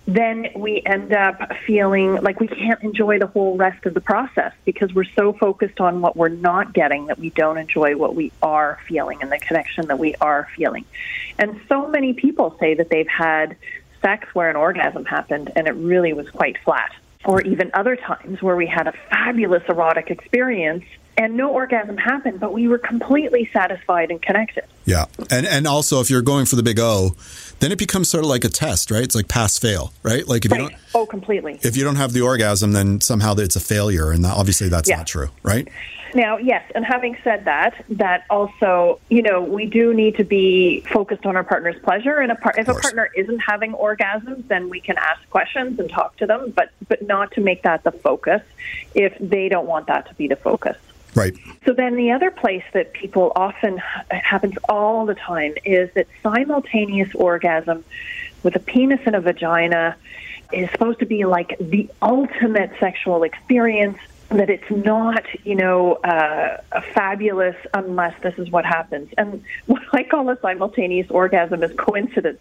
[0.07, 4.53] then we end up feeling like we can't enjoy the whole rest of the process
[4.67, 8.31] because we're so focused on what we're not getting that we don't enjoy what we
[8.43, 10.85] are feeling and the connection that we are feeling.
[11.39, 13.57] And so many people say that they've had
[14.03, 16.93] sex where an orgasm happened and it really was quite flat.
[17.25, 20.85] Or even other times where we had a fabulous erotic experience
[21.17, 24.65] and no orgasm happened, but we were completely satisfied and connected.
[24.85, 25.07] Yeah.
[25.31, 27.15] And and also if you're going for the big O,
[27.61, 29.03] then it becomes sort of like a test, right?
[29.03, 30.27] It's like pass fail, right?
[30.27, 30.63] Like if right.
[30.63, 31.59] you don't Oh, completely.
[31.63, 34.89] If you don't have the orgasm, then somehow it's a failure and that, obviously that's
[34.89, 34.99] yeah.
[34.99, 35.69] not true, right?
[36.15, 40.81] Now, yes, and having said that, that also, you know, we do need to be
[40.93, 42.19] focused on our partner's pleasure.
[42.19, 45.89] And a par- if a partner isn't having orgasms, then we can ask questions and
[45.89, 48.43] talk to them, but but not to make that the focus
[48.95, 50.77] if they don't want that to be the focus.
[51.15, 51.35] Right.
[51.67, 53.79] So then the other place that people often
[54.11, 57.85] happens all the time is that simultaneous orgasm
[58.43, 59.97] with a penis and a vagina
[60.53, 63.99] is supposed to be like the ultimate sexual experience
[64.29, 66.61] that it's not, you know, uh,
[66.95, 69.13] fabulous unless this is what happens.
[69.19, 72.41] And what I call a simultaneous orgasm is coincidence.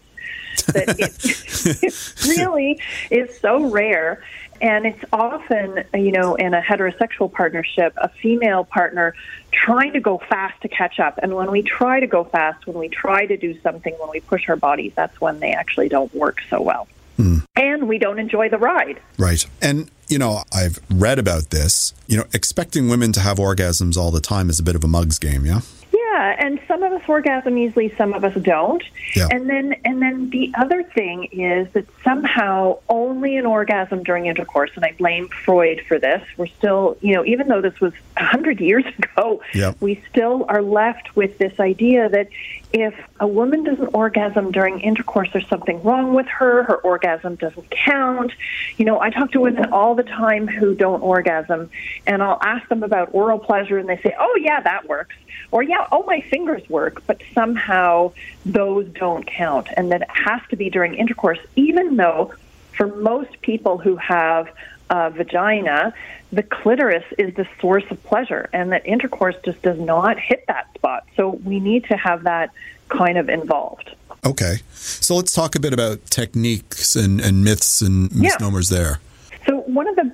[0.68, 4.24] That it, it really is so rare.
[4.62, 9.16] And it's often, you know, in a heterosexual partnership, a female partner
[9.52, 11.20] trying to go fast to catch up.
[11.22, 14.20] And when we try to go fast, when we try to do something, when we
[14.20, 16.88] push our bodies, that's when they actually don't work so well.
[17.18, 17.44] Mm.
[17.56, 19.02] And we don't enjoy the ride.
[19.18, 19.44] Right.
[19.64, 21.96] And, you know, I've read about this.
[22.06, 24.88] You know, expecting women to have orgasms all the time is a bit of a
[24.88, 25.62] mug's game, yeah?
[25.92, 28.82] Yeah, and some of us orgasm easily, some of us don't.
[29.14, 29.28] Yeah.
[29.30, 34.72] And then and then the other thing is that somehow only an orgasm during intercourse,
[34.76, 36.24] and I blame Freud for this.
[36.38, 39.74] We're still, you know, even though this was a hundred years ago, Yeah.
[39.82, 42.30] we still are left with this idea that
[42.72, 46.64] if a woman doesn't orgasm during intercourse, there's something wrong with her.
[46.64, 48.32] Her orgasm doesn't count.
[48.78, 51.70] You know, I talk to women all the time who don't orgasm,
[52.08, 55.16] and I'll ask them about oral pleasure, and they say, "Oh yeah, that works,"
[55.52, 58.12] or "Yeah, oh my fingers work," but somehow
[58.46, 62.34] those don't count, and that it has to be during intercourse, even though
[62.78, 64.48] for most people who have
[64.90, 65.94] a vagina,
[66.32, 70.68] the clitoris is the source of pleasure, and that intercourse just does not hit that
[70.76, 71.06] spot.
[71.16, 72.52] So we need to have that
[72.90, 73.96] kind of involved.
[74.26, 74.58] Okay.
[74.74, 78.22] So let's talk a bit about techniques and, and myths and Yeah.
[78.24, 79.00] misnomers there.
[79.48, 80.11] So one of the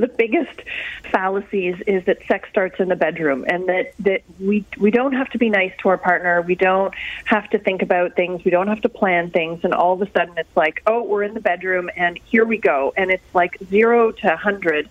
[0.00, 0.62] the biggest
[1.10, 5.28] fallacies is that sex starts in the bedroom, and that that we we don't have
[5.30, 6.42] to be nice to our partner.
[6.42, 6.94] We don't
[7.24, 8.44] have to think about things.
[8.44, 9.60] We don't have to plan things.
[9.64, 12.58] And all of a sudden, it's like, oh, we're in the bedroom, and here we
[12.58, 12.92] go.
[12.96, 14.88] And it's like zero to hundred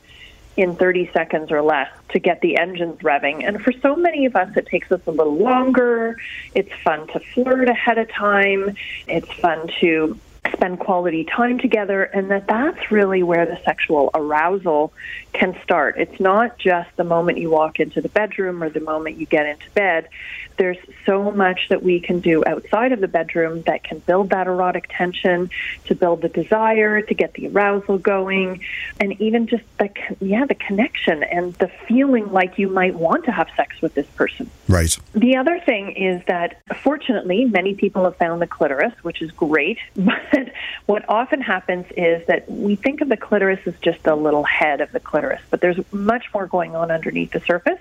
[0.57, 3.47] in 30 seconds or less to get the engines revving.
[3.47, 6.18] And for so many of us, it takes us a little longer.
[6.53, 8.76] It's fun to flirt ahead of time.
[9.07, 10.20] It's fun to
[10.53, 14.93] spend quality time together and that that's really where the sexual arousal
[15.33, 15.95] can start.
[15.97, 19.45] It's not just the moment you walk into the bedroom or the moment you get
[19.45, 20.09] into bed.
[20.60, 24.45] There's so much that we can do outside of the bedroom that can build that
[24.45, 25.49] erotic tension,
[25.86, 28.60] to build the desire, to get the arousal going,
[28.99, 29.89] and even just the
[30.20, 34.05] yeah, the connection and the feeling like you might want to have sex with this
[34.07, 34.51] person.
[34.68, 34.97] Right.
[35.14, 39.80] The other thing is that fortunately, many people have found the clitoris, which is great.
[40.32, 40.51] But
[40.86, 44.82] what often happens is that we think of the clitoris as just a little head
[44.82, 47.80] of the clitoris, but there's much more going on underneath the surface.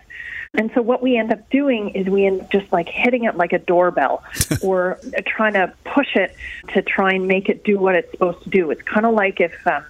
[0.54, 3.52] And so what we end up doing is we end just like hitting it like
[3.52, 4.24] a doorbell
[4.62, 6.34] or trying to push it
[6.68, 8.70] to try and make it do what it's supposed to do.
[8.70, 9.84] It's kind of like if, um,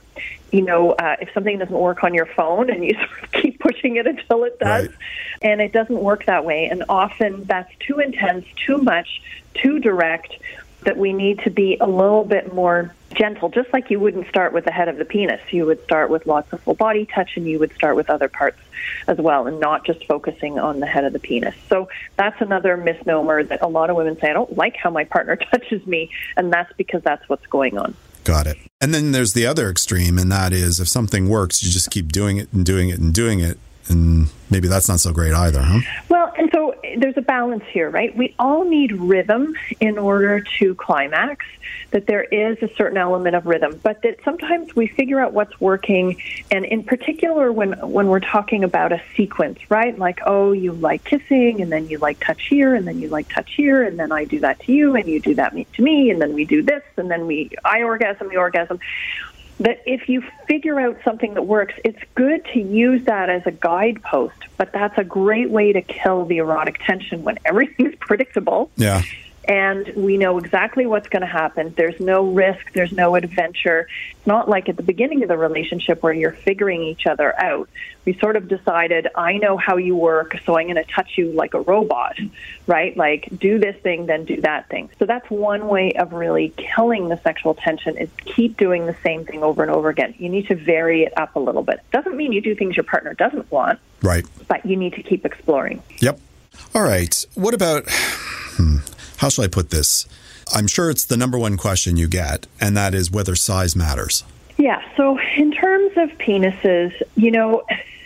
[0.51, 3.61] you know, uh, if something doesn't work on your phone and you sort of keep
[3.61, 4.89] pushing it until it does.
[4.89, 4.97] Right.
[5.43, 6.67] And it doesn't work that way.
[6.67, 9.23] And often that's too intense, too much,
[9.55, 10.35] too direct,
[10.83, 14.53] that we need to be a little bit more gentle, just like you wouldn't start
[14.53, 15.41] with the head of the penis.
[15.51, 18.29] You would start with lots of full body touch and you would start with other
[18.29, 18.59] parts
[19.07, 21.55] as well and not just focusing on the head of the penis.
[21.69, 25.05] So that's another misnomer that a lot of women say, I don't like how my
[25.05, 26.11] partner touches me.
[26.37, 27.95] And that's because that's what's going on.
[28.25, 28.59] Got it.
[28.81, 32.13] And then there's the other extreme, and that is if something works, you just keep
[32.13, 33.59] doing it and doing it and doing it.
[33.91, 35.81] And maybe that's not so great either, huh?
[36.09, 38.15] Well, and so there's a balance here, right?
[38.17, 41.45] We all need rhythm in order to climax,
[41.91, 45.59] that there is a certain element of rhythm, but that sometimes we figure out what's
[45.61, 46.21] working.
[46.51, 49.99] And in particular, when, when we're talking about a sequence, right?
[49.99, 53.29] Like, oh, you like kissing, and then you like touch here, and then you like
[53.29, 56.11] touch here, and then I do that to you, and you do that to me,
[56.11, 58.81] and then we do this, and then we, I orgasm, the orgasm
[59.61, 63.51] that if you figure out something that works, it's good to use that as a
[63.51, 69.03] guidepost, but that's a great way to kill the erotic tension when everything's predictable Yeah.
[69.45, 71.73] And we know exactly what's going to happen.
[71.77, 73.89] There's no risk, there's no adventure.
[74.13, 77.69] It's not like at the beginning of the relationship where you're figuring each other out.
[78.05, 81.33] We sort of decided, I know how you work, so I'm going to touch you
[81.33, 82.19] like a robot,
[82.67, 82.95] right?
[82.97, 84.91] Like do this thing, then do that thing.
[84.99, 89.25] So that's one way of really killing the sexual tension is keep doing the same
[89.25, 90.15] thing over and over again.
[90.19, 91.81] You need to vary it up a little bit.
[91.91, 94.27] Doesn't mean you do things your partner doesn't want, Right.
[94.47, 95.83] but you need to keep exploring.
[96.01, 96.19] Yep.
[96.75, 97.25] All right.
[97.35, 98.79] What about, hmm,
[99.19, 100.07] how shall I put this?
[100.55, 104.25] I'm sure it's the number one question you get, and that is whether size matters.
[104.57, 107.63] Yeah, so in terms of penises, you know,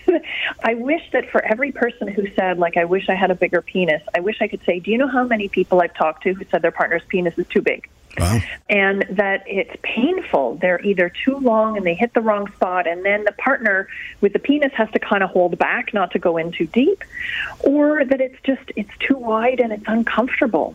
[0.64, 3.62] I wish that for every person who said, like, I wish I had a bigger
[3.62, 6.34] penis, I wish I could say, do you know how many people I've talked to
[6.34, 7.88] who said their partner's penis is too big?
[8.18, 8.40] Wow.
[8.68, 10.56] and that it's painful.
[10.56, 13.88] They're either too long and they hit the wrong spot, and then the partner
[14.20, 17.04] with the penis has to kind of hold back not to go in too deep,
[17.60, 20.74] or that it's just it's too wide and it's uncomfortable.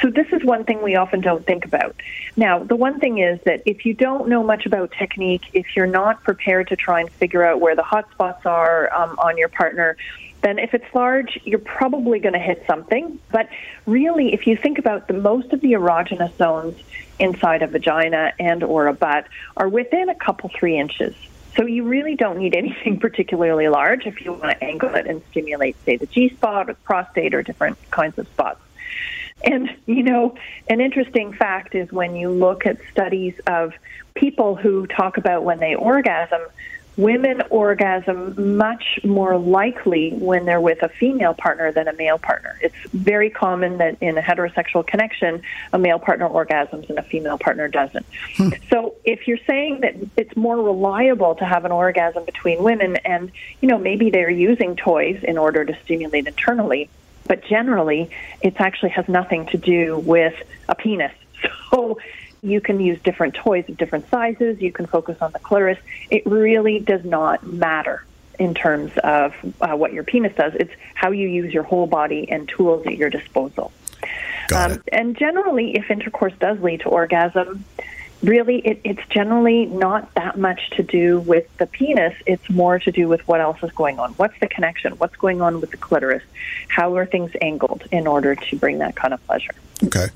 [0.00, 1.96] So this is one thing we often don't think about.
[2.36, 5.86] Now, the one thing is that if you don't know much about technique, if you're
[5.86, 9.48] not prepared to try and figure out where the hot spots are um, on your
[9.48, 9.96] partner,
[10.42, 13.18] then if it's large, you're probably going to hit something.
[13.30, 13.48] But
[13.86, 16.80] really, if you think about the most of the erogenous zones
[17.18, 21.14] inside a vagina and or a butt are within a couple three inches.
[21.56, 25.22] So you really don't need anything particularly large if you want to angle it and
[25.30, 28.60] stimulate, say, the G spot or prostate or different kinds of spots.
[29.44, 30.34] And, you know,
[30.68, 33.72] an interesting fact is when you look at studies of
[34.14, 36.42] people who talk about when they orgasm,
[36.96, 42.58] women orgasm much more likely when they're with a female partner than a male partner.
[42.60, 47.38] It's very common that in a heterosexual connection, a male partner orgasms and a female
[47.38, 48.04] partner doesn't.
[48.36, 48.50] Hmm.
[48.70, 53.32] So if you're saying that it's more reliable to have an orgasm between women and,
[53.62, 56.90] you know, maybe they're using toys in order to stimulate internally,
[57.30, 58.10] but generally
[58.40, 60.34] it actually has nothing to do with
[60.68, 61.12] a penis.
[61.70, 62.00] So
[62.42, 64.60] you can use different toys of different sizes.
[64.60, 65.78] You can focus on the clitoris.
[66.10, 68.04] It really does not matter
[68.40, 70.54] in terms of uh, what your penis does.
[70.56, 73.70] It's how you use your whole body and tools at your disposal.
[74.52, 77.64] Um, and generally, if intercourse does lead to orgasm,
[78.22, 82.14] really it, it's generally not that much to do with the penis.
[82.26, 84.12] It's more to do with what else is going on.
[84.14, 84.92] What's the connection?
[84.94, 86.22] What's going on with the clitoris?
[86.68, 89.52] How are things angled in order to bring that kind of pleasure?
[89.84, 90.06] Okay.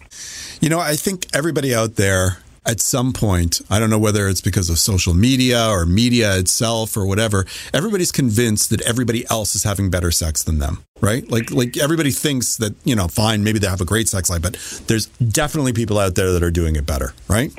[0.60, 4.40] You know, I think everybody out there at some point, I don't know whether it's
[4.40, 7.44] because of social media or media itself or whatever,
[7.74, 11.30] everybody's convinced that everybody else is having better sex than them, right?
[11.30, 14.42] Like like everybody thinks that, you know, fine, maybe they have a great sex life,
[14.42, 14.54] but
[14.86, 17.52] there's definitely people out there that are doing it better, right?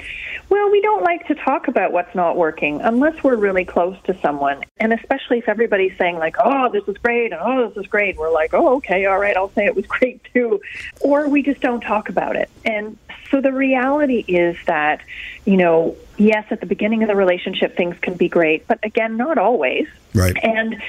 [0.56, 4.18] Well, we don't like to talk about what's not working unless we're really close to
[4.22, 4.64] someone.
[4.78, 8.16] And especially if everybody's saying, like, oh, this is great, and oh, this is great.
[8.16, 10.62] We're like, oh, okay, all right, I'll say it was great too.
[11.02, 12.50] Or we just don't talk about it.
[12.64, 12.98] And
[13.32, 15.02] so the reality is that,
[15.44, 19.18] you know, yes, at the beginning of the relationship, things can be great, but again,
[19.18, 19.90] not always.
[20.14, 20.42] Right.
[20.42, 20.82] And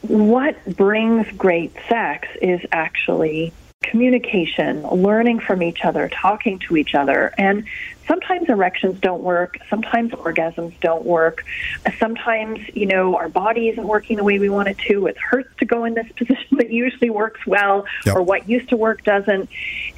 [0.00, 3.52] what brings great sex is actually
[3.82, 7.32] communication, learning from each other, talking to each other.
[7.36, 7.66] And
[8.10, 11.44] sometimes erections don't work, sometimes orgasms don't work,
[12.00, 15.06] sometimes, you know, our body isn't working the way we want it to.
[15.06, 18.16] It hurts to go in this position that usually works well, yep.
[18.16, 19.48] or what used to work doesn't.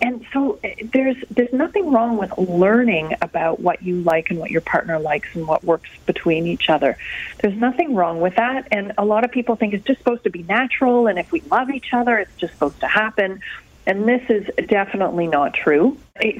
[0.02, 4.50] And so eh, there's there's nothing wrong with learning about what you like and what
[4.50, 6.98] your partner likes and what works between each other.
[7.40, 8.68] There's nothing wrong with that.
[8.70, 11.40] And a lot of people think it's just supposed to be natural and if we
[11.50, 13.40] love each other, it's just supposed to happen.
[13.87, 15.99] And this is definitely not true.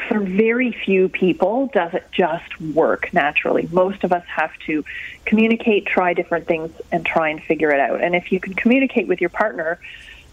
[0.09, 3.69] For very few people does it just work naturally.
[3.73, 4.85] Most of us have to
[5.25, 8.01] communicate, try different things, and try and figure it out.
[8.01, 9.81] And if you can communicate with your partner,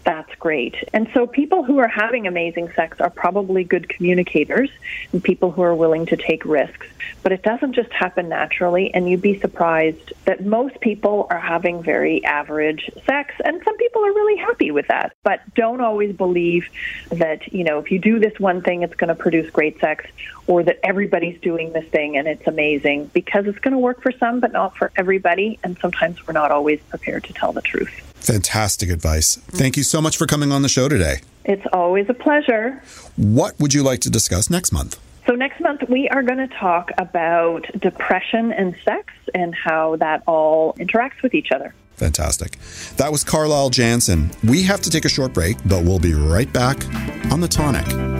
[0.02, 0.74] that's great.
[0.94, 4.70] And so people who are having amazing sex are probably good communicators
[5.12, 6.86] and people who are willing to take risks.
[7.22, 11.82] But it doesn't just happen naturally, and you'd be surprised that most people are having
[11.82, 15.14] very average sex, and some people are really happy with that.
[15.22, 16.66] But don't always believe
[17.10, 20.06] that, you know, if you do this one thing, it's going to produce great sex,
[20.46, 24.12] or that everybody's doing this thing and it's amazing, because it's going to work for
[24.12, 25.58] some, but not for everybody.
[25.62, 28.09] And sometimes we're not always prepared to tell the truth.
[28.20, 29.36] Fantastic advice.
[29.36, 31.20] Thank you so much for coming on the show today.
[31.44, 32.82] It's always a pleasure.
[33.16, 34.98] What would you like to discuss next month?
[35.26, 40.22] So, next month we are going to talk about depression and sex and how that
[40.26, 41.74] all interacts with each other.
[41.96, 42.58] Fantastic.
[42.96, 44.30] That was Carlyle Jansen.
[44.42, 46.84] We have to take a short break, but we'll be right back
[47.30, 48.19] on the tonic.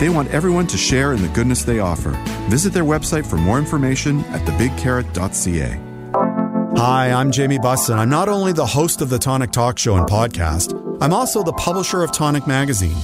[0.00, 2.12] They want everyone to share in the goodness they offer.
[2.48, 5.78] Visit their website for more information at thebigcarrot.ca.
[6.78, 7.98] Hi, I'm Jamie Bussin.
[7.98, 10.72] I'm not only the host of the Tonic Talk Show and podcast,
[11.02, 12.96] I'm also the publisher of Tonic Magazine.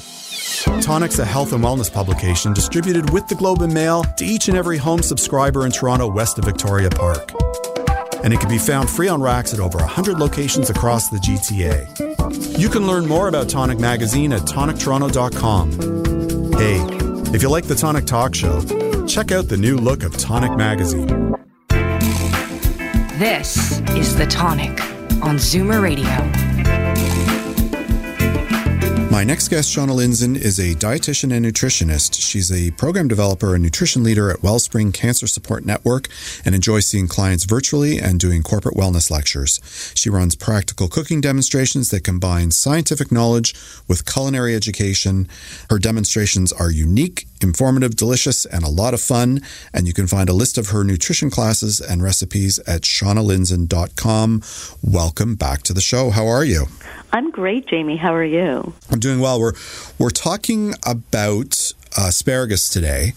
[0.80, 4.56] Tonic's a health and wellness publication distributed with the Globe and Mail to each and
[4.56, 7.30] every home subscriber in Toronto west of Victoria Park.
[8.24, 12.58] And it can be found free on racks at over 100 locations across the GTA.
[12.58, 16.05] You can learn more about Tonic Magazine at tonictoronto.com.
[16.58, 16.78] Hey,
[17.34, 18.62] if you like the Tonic Talk Show,
[19.06, 21.34] check out the new look of Tonic Magazine.
[23.18, 24.80] This is The Tonic
[25.22, 26.55] on Zoomer Radio.
[29.10, 32.20] My next guest, Shauna Lindzon, is a dietitian and nutritionist.
[32.20, 36.08] She's a program developer and nutrition leader at Wellspring Cancer Support Network
[36.44, 39.60] and enjoys seeing clients virtually and doing corporate wellness lectures.
[39.94, 43.54] She runs practical cooking demonstrations that combine scientific knowledge
[43.88, 45.28] with culinary education.
[45.70, 49.40] Her demonstrations are unique, informative, delicious, and a lot of fun.
[49.72, 54.42] And you can find a list of her nutrition classes and recipes at shaunalindzon.com.
[54.82, 56.10] Welcome back to the show.
[56.10, 56.66] How are you?
[57.16, 57.96] I'm great, Jamie.
[57.96, 58.74] How are you?
[58.90, 59.40] I'm doing well.
[59.40, 59.54] We're
[59.98, 63.14] we're talking about asparagus today,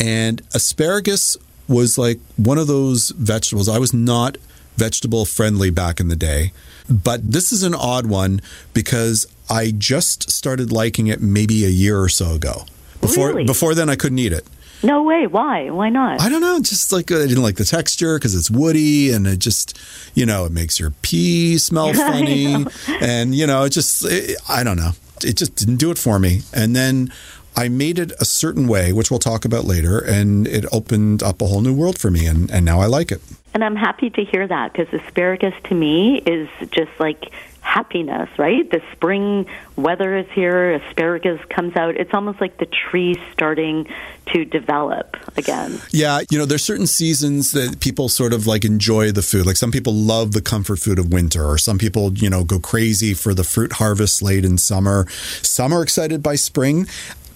[0.00, 1.36] and asparagus
[1.68, 3.68] was like one of those vegetables.
[3.68, 4.36] I was not
[4.76, 6.50] vegetable friendly back in the day,
[6.90, 8.40] but this is an odd one
[8.74, 12.64] because I just started liking it maybe a year or so ago.
[13.00, 13.44] Before Really?
[13.44, 14.44] before then, I couldn't eat it.
[14.82, 15.26] No way.
[15.26, 15.70] Why?
[15.70, 16.20] Why not?
[16.20, 19.26] I don't know, just like uh, I didn't like the texture because it's woody and
[19.26, 19.78] it just,
[20.14, 22.66] you know, it makes your pee smell funny,
[23.00, 24.92] and you know, it just, it, I don't know,
[25.24, 26.42] it just didn't do it for me.
[26.52, 27.12] And then
[27.56, 31.40] I made it a certain way, which we'll talk about later, and it opened up
[31.40, 33.22] a whole new world for me, and and now I like it.
[33.54, 37.32] And I'm happy to hear that because asparagus to me is just like
[37.66, 38.70] happiness, right?
[38.70, 41.96] The spring weather is here, asparagus comes out.
[41.96, 43.88] It's almost like the trees starting
[44.32, 45.80] to develop again.
[45.90, 49.46] Yeah, you know, there's certain seasons that people sort of like enjoy the food.
[49.46, 52.60] Like some people love the comfort food of winter, or some people, you know, go
[52.60, 55.06] crazy for the fruit harvest late in summer.
[55.42, 56.86] Some are excited by spring.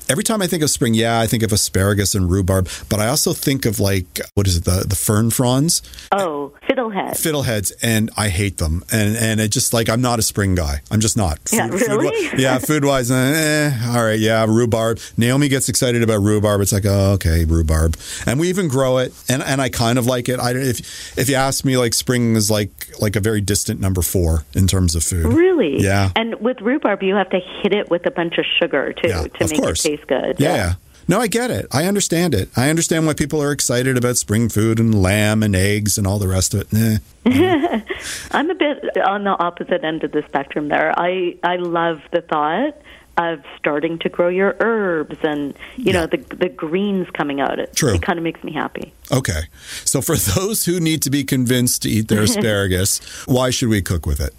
[0.09, 3.07] Every time I think of spring, yeah, I think of asparagus and rhubarb, but I
[3.07, 7.12] also think of like what is it, the the fern fronds, Oh, fiddlehead.
[7.12, 8.83] fiddleheads, and I hate them.
[8.93, 10.81] And and it just like I'm not a spring guy.
[10.91, 11.39] I'm just not.
[11.53, 11.89] Yeah, really?
[11.89, 14.99] wi- yeah, food wise, eh, all right, yeah, rhubarb.
[15.16, 16.61] Naomi gets excited about rhubarb.
[16.61, 17.97] It's like, oh, okay, rhubarb,
[18.27, 20.39] and we even grow it, and and I kind of like it.
[20.41, 23.81] I don't- if if you ask me, like spring is like like a very distant
[23.81, 25.33] number four in terms of food.
[25.33, 25.81] Really?
[25.83, 26.11] Yeah.
[26.16, 29.23] And with rhubarb, you have to hit it with a bunch of sugar too Yeah,
[29.23, 29.85] to make course.
[29.85, 30.37] it taste good.
[30.39, 30.55] Yeah.
[30.55, 30.73] yeah.
[31.11, 31.66] No, I get it.
[31.72, 32.56] I understand it.
[32.56, 36.20] I understand why people are excited about spring food and lamb and eggs and all
[36.20, 37.02] the rest of it.
[37.24, 37.80] Nah.
[38.30, 40.96] I'm a bit on the opposite end of the spectrum there.
[40.96, 42.80] I I love the thought
[43.16, 47.58] of starting to grow your herbs and you know the the greens coming out.
[47.58, 47.94] It True.
[47.94, 48.92] it kind of makes me happy.
[49.11, 49.48] Okay.
[49.84, 53.82] So for those who need to be convinced to eat their asparagus, why should we
[53.82, 54.32] cook with it?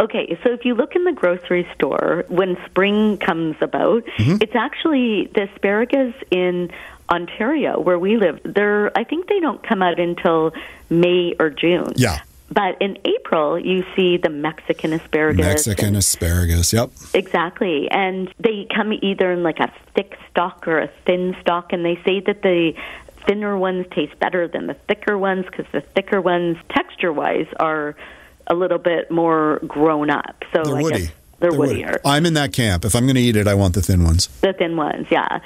[0.00, 4.36] Okay, so if you look in the grocery store when spring comes about, Mm-hmm.
[4.40, 6.70] it's actually the asparagus in
[7.10, 8.40] Ontario where we live.
[8.44, 10.52] They're I think they don't come out until
[10.90, 11.92] May or June.
[11.96, 12.20] Yeah.
[12.50, 15.44] But in April, you see the Mexican asparagus.
[15.66, 16.72] Mexican and- asparagus.
[16.72, 16.90] Yep.
[17.14, 17.90] Exactly.
[17.90, 21.96] And they come either in like a thick stalk or a thin stalk, and they
[22.04, 22.74] say that the
[23.26, 27.96] thinner ones taste better than the thicker ones because the thicker ones, texture wise, are
[28.46, 30.44] a little bit more grown up.
[30.52, 30.98] So They're I woody.
[31.06, 31.84] guess they're, woody.
[32.04, 32.84] I'm in that camp.
[32.84, 34.28] If I'm going to eat it, I want the thin ones.
[34.40, 35.40] The thin ones, yeah.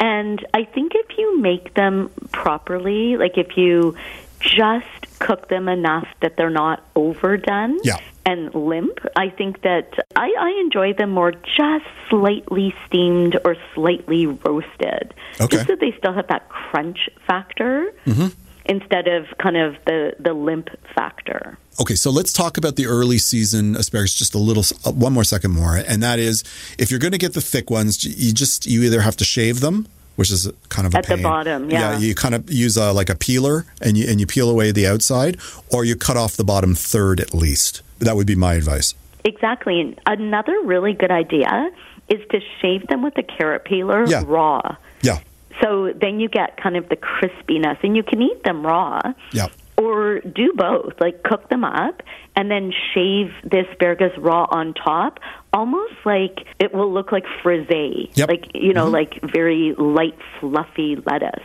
[0.00, 3.96] And I think if you make them properly, like if you
[4.40, 7.98] just cook them enough that they're not overdone Yeah.
[8.26, 14.26] and limp, I think that I, I enjoy them more just slightly steamed or slightly
[14.26, 15.14] roasted.
[15.40, 15.56] Okay.
[15.56, 18.26] Just so they still have that crunch factor mm-hmm.
[18.66, 21.58] Instead of kind of the, the limp factor.
[21.80, 25.24] Okay, so let's talk about the early season asparagus just a little, uh, one more
[25.24, 26.44] second more, and that is
[26.78, 29.60] if you're going to get the thick ones, you just you either have to shave
[29.60, 29.86] them,
[30.16, 31.98] which is kind of a At the bottom, yeah.
[31.98, 34.86] you kind of use a, like a peeler and you and you peel away the
[34.86, 35.38] outside,
[35.72, 37.82] or you cut off the bottom third at least.
[37.98, 38.94] That would be my advice.
[39.24, 39.96] Exactly.
[40.06, 41.70] Another really good idea
[42.08, 44.22] is to shave them with a carrot peeler Yeah.
[44.26, 44.76] raw.
[45.62, 49.00] So then you get kind of the crispiness, and you can eat them raw.
[49.32, 49.48] yeah.
[49.76, 52.00] Or do both, like cook them up
[52.36, 55.18] and then shave the asparagus raw on top,
[55.52, 58.28] almost like it will look like frisee, Yep.
[58.28, 58.94] like you know, mm-hmm.
[58.94, 61.42] like very light, fluffy lettuce.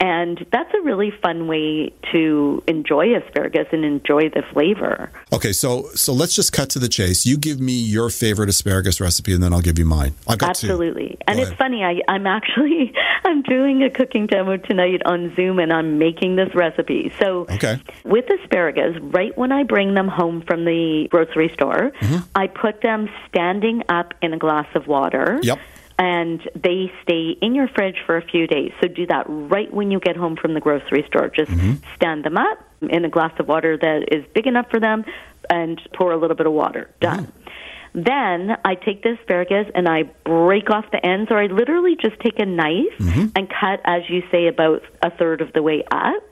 [0.00, 5.10] And that's a really fun way to enjoy asparagus and enjoy the flavor.
[5.32, 7.24] Okay, so so let's just cut to the chase.
[7.24, 10.14] You give me your favorite asparagus recipe, and then I'll give you mine.
[10.28, 10.66] I've got two.
[10.66, 11.16] Absolutely.
[11.26, 11.58] And Go it's ahead.
[11.58, 12.92] funny, I, I'm actually
[13.24, 17.12] I'm doing a cooking demo tonight on Zoom and I'm making this recipe.
[17.20, 17.80] So Okay.
[18.04, 22.26] with asparagus, right when I bring them home from the grocery store, Mm-hmm.
[22.34, 25.38] I put them standing up in a glass of water.
[25.42, 25.58] Yep.
[25.98, 28.72] And they stay in your fridge for a few days.
[28.80, 31.28] So do that right when you get home from the grocery store.
[31.28, 31.74] Just Mm-hmm.
[31.94, 35.04] stand them up in a glass of water that is big enough for them
[35.48, 36.90] and pour a little bit of water.
[37.00, 37.26] Done.
[37.26, 38.02] Mm-hmm.
[38.02, 42.18] Then I take the asparagus and I break off the ends, or I literally just
[42.20, 43.26] take a knife mm-hmm.
[43.36, 46.22] and cut, as you say, about a third of the way up.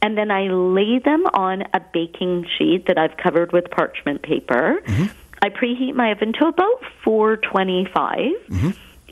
[0.00, 4.80] And then I lay them on a baking sheet that I've covered with parchment paper.
[4.86, 5.04] Mm-hmm.
[5.42, 8.32] I preheat my oven to about 425.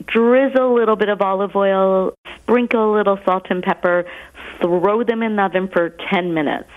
[0.05, 4.05] Drizzle a little bit of olive oil, sprinkle a little salt and pepper,
[4.59, 6.69] throw them in the oven for 10 minutes.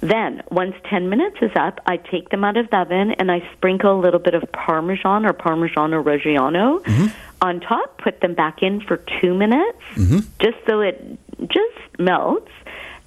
[0.00, 3.48] Then, once 10 minutes is up, I take them out of the oven and I
[3.52, 7.06] sprinkle a little bit of Parmesan or Parmigiano Reggiano mm-hmm.
[7.42, 10.18] on top, put them back in for two minutes, mm-hmm.
[10.40, 12.50] just so it just melts,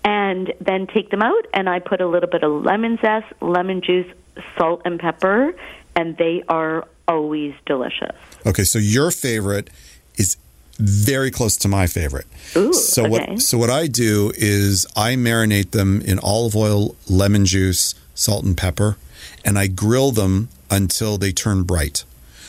[0.04, 3.82] and then take them out and I put a little bit of lemon zest, lemon
[3.82, 4.12] juice,
[4.58, 5.54] salt, and pepper,
[5.96, 8.16] and they are always delicious.
[8.46, 9.70] Okay, so your favorite
[10.16, 10.38] is
[10.78, 12.26] very close to my favorite.
[12.56, 13.12] Ooh, so okay.
[13.12, 18.44] what so what I do is I marinate them in olive oil, lemon juice, salt
[18.44, 18.98] and pepper,
[19.46, 22.04] and I grill them until they turn bright.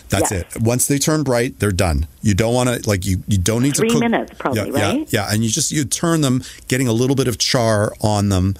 [0.08, 0.44] That's Yes.
[0.56, 0.62] it.
[0.62, 2.06] Once they turn bright, they're done.
[2.20, 3.22] You don't want to like you.
[3.26, 4.98] You don't need Three to cook minutes probably, yeah, right?
[5.10, 8.28] Yeah, yeah, and you just you turn them, getting a little bit of char on
[8.28, 8.54] them,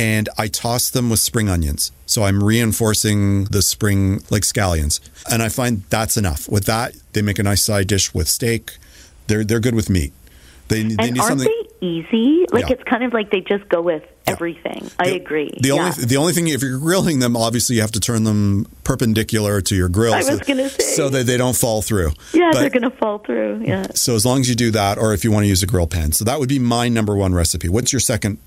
[0.00, 1.92] and I toss them with spring onions.
[2.06, 6.48] So I'm reinforcing the spring like scallions, and I find that's enough.
[6.48, 8.64] With that, they make a nice side dish with steak.
[9.26, 10.12] They're they're good with meat.
[10.68, 11.48] They, they And need aren't something.
[11.80, 12.46] they easy?
[12.52, 12.74] Like Yeah.
[12.74, 14.32] it's kind of like they just go with Yeah.
[14.34, 14.88] everything.
[15.00, 15.50] I The- agree.
[15.60, 15.74] The yeah.
[15.74, 19.60] only the only thing if you're grilling them, obviously you have to turn them perpendicular
[19.62, 20.84] to your grill, I so, was gonna say.
[20.96, 22.12] so that they don't fall through.
[22.32, 23.62] yeah, But- they're going to fall through.
[23.66, 23.86] Yeah.
[23.94, 25.86] So as long as you do that, or if you want to use a grill
[25.88, 27.68] pan, so that would be my number one recipe.
[27.68, 28.38] What's your second?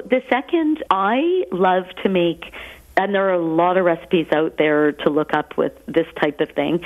[0.00, 2.52] So the second, I love to make,
[2.96, 6.40] and there are a lot of recipes out there to look up with this type
[6.40, 6.84] of thing.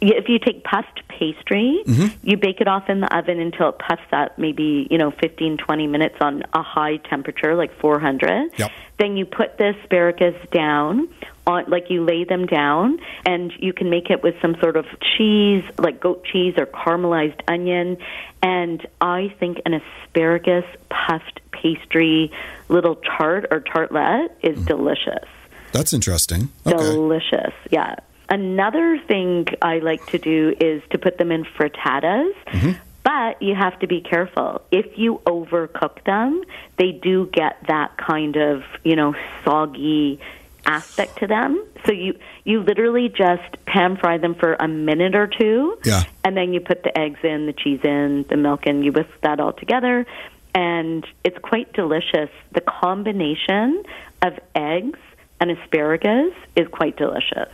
[0.00, 2.28] If you take puffed pastry, mm-hmm.
[2.28, 5.56] you bake it off in the oven until it puffs up, maybe you know 15,
[5.56, 8.50] 20 minutes on a high temperature, like 400.
[8.58, 8.70] Yep.
[8.98, 11.08] Then you put the asparagus down
[11.46, 14.84] on, like you lay them down, and you can make it with some sort of
[15.16, 17.96] cheese, like goat cheese or caramelized onion.
[18.42, 19.80] And I think an
[20.14, 22.30] asparagus puffed pastry
[22.68, 24.66] little tart or tartlet is mm.
[24.66, 25.28] delicious.
[25.72, 26.50] That's interesting.
[26.66, 26.76] Okay.
[26.76, 27.96] Delicious, yeah.
[28.28, 32.32] Another thing I like to do is to put them in frittatas.
[32.46, 32.72] Mm-hmm.
[33.02, 34.62] But you have to be careful.
[34.70, 36.42] If you overcook them,
[36.78, 40.20] they do get that kind of, you know, soggy
[40.66, 41.64] aspect to them.
[41.86, 45.78] So you you literally just pan fry them for a minute or two.
[45.84, 46.04] Yeah.
[46.24, 49.10] And then you put the eggs in, the cheese in, the milk in, you whisk
[49.22, 50.06] that all together
[50.54, 52.30] and it's quite delicious.
[52.52, 53.82] The combination
[54.22, 54.98] of eggs
[55.40, 57.50] and asparagus is quite delicious.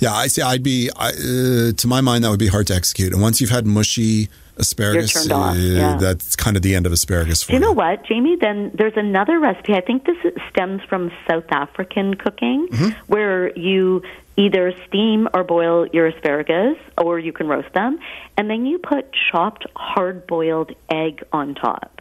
[0.00, 0.42] Yeah, I see.
[0.42, 3.12] I'd be I, uh, to my mind that would be hard to execute.
[3.12, 5.96] And once you've had mushy asparagus, You're turned off, uh, yeah.
[5.96, 8.36] that's kind of the end of asparagus for Do you know what, Jamie?
[8.36, 9.74] Then there's another recipe.
[9.74, 10.16] I think this
[10.50, 12.68] stems from South African cooking,
[13.06, 14.02] where you
[14.36, 17.98] either steam or boil your asparagus, or you can roast them,
[18.36, 22.00] and then you put chopped hard-boiled egg on top.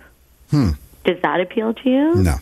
[0.52, 2.16] Does that appeal to you?
[2.16, 2.36] No.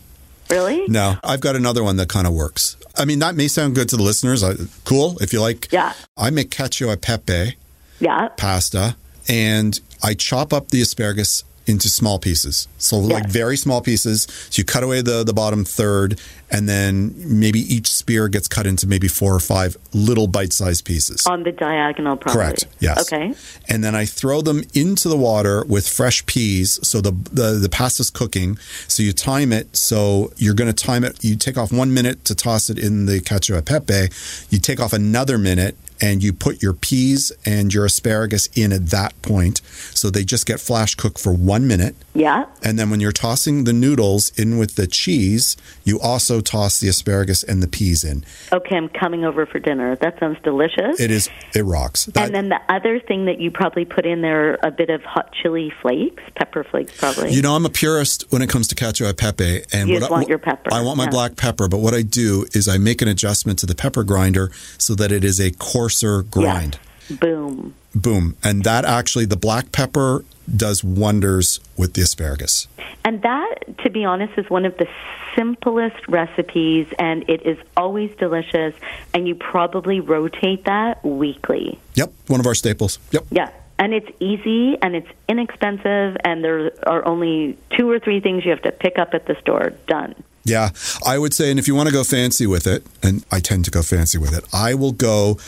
[0.49, 0.87] Really?
[0.87, 2.75] No, I've got another one that kind of works.
[2.97, 4.43] I mean, that may sound good to the listeners.
[4.43, 5.67] I, cool if you like.
[5.71, 5.93] Yeah.
[6.17, 7.55] I make cacio e pepe
[7.99, 8.29] Yeah.
[8.37, 8.95] pasta,
[9.27, 12.67] and I chop up the asparagus into small pieces.
[12.79, 14.27] So like very small pieces.
[14.49, 18.65] So you cut away the the bottom third, and then maybe each spear gets cut
[18.65, 21.27] into maybe four or five little bite-sized pieces.
[21.27, 22.33] On the diagonal, probably.
[22.33, 22.67] Correct.
[22.79, 23.01] Yes.
[23.01, 23.33] Okay.
[23.67, 26.79] And then I throw them into the water with fresh peas.
[26.81, 28.57] So the the, the pasta's cooking.
[28.87, 29.75] So you time it.
[29.77, 31.23] So you're going to time it.
[31.23, 34.13] You take off one minute to toss it in the cacio e pepe.
[34.49, 35.77] You take off another minute.
[36.01, 39.61] And you put your peas and your asparagus in at that point.
[39.93, 41.95] So they just get flash cooked for one minute.
[42.13, 42.45] Yeah.
[42.63, 46.87] And then when you're tossing the noodles in with the cheese, you also toss the
[46.87, 48.23] asparagus and the peas in.
[48.51, 49.95] Okay, I'm coming over for dinner.
[49.97, 50.99] That sounds delicious.
[50.99, 52.05] It is, it rocks.
[52.05, 55.01] That- and then the other thing that you probably put in there a bit of
[55.03, 57.31] hot chili flakes, pepper flakes, probably.
[57.33, 59.99] You know, I'm a purist when it comes to cacio e pepe, and You what
[60.01, 61.09] just I, want your pepper, I want my yeah.
[61.09, 64.51] black pepper, but what I do is I make an adjustment to the pepper grinder
[64.77, 65.51] so that it is a
[65.89, 66.79] coarser grind.
[67.19, 67.73] Boom.
[67.95, 70.23] Boom, and that actually the black pepper
[70.55, 72.67] does wonders with the asparagus.
[73.03, 74.87] And that, to be honest, is one of the
[75.35, 78.75] simplest recipes, and it is always delicious.
[79.13, 81.79] And you probably rotate that weekly.
[81.95, 82.99] Yep, one of our staples.
[83.11, 83.25] Yep.
[83.31, 83.51] Yeah.
[83.79, 88.51] And it's easy and it's inexpensive, and there are only two or three things you
[88.51, 89.71] have to pick up at the store.
[89.87, 90.13] Done.
[90.43, 90.69] Yeah,
[91.05, 93.65] I would say, and if you want to go fancy with it, and I tend
[93.65, 95.39] to go fancy with it, I will go.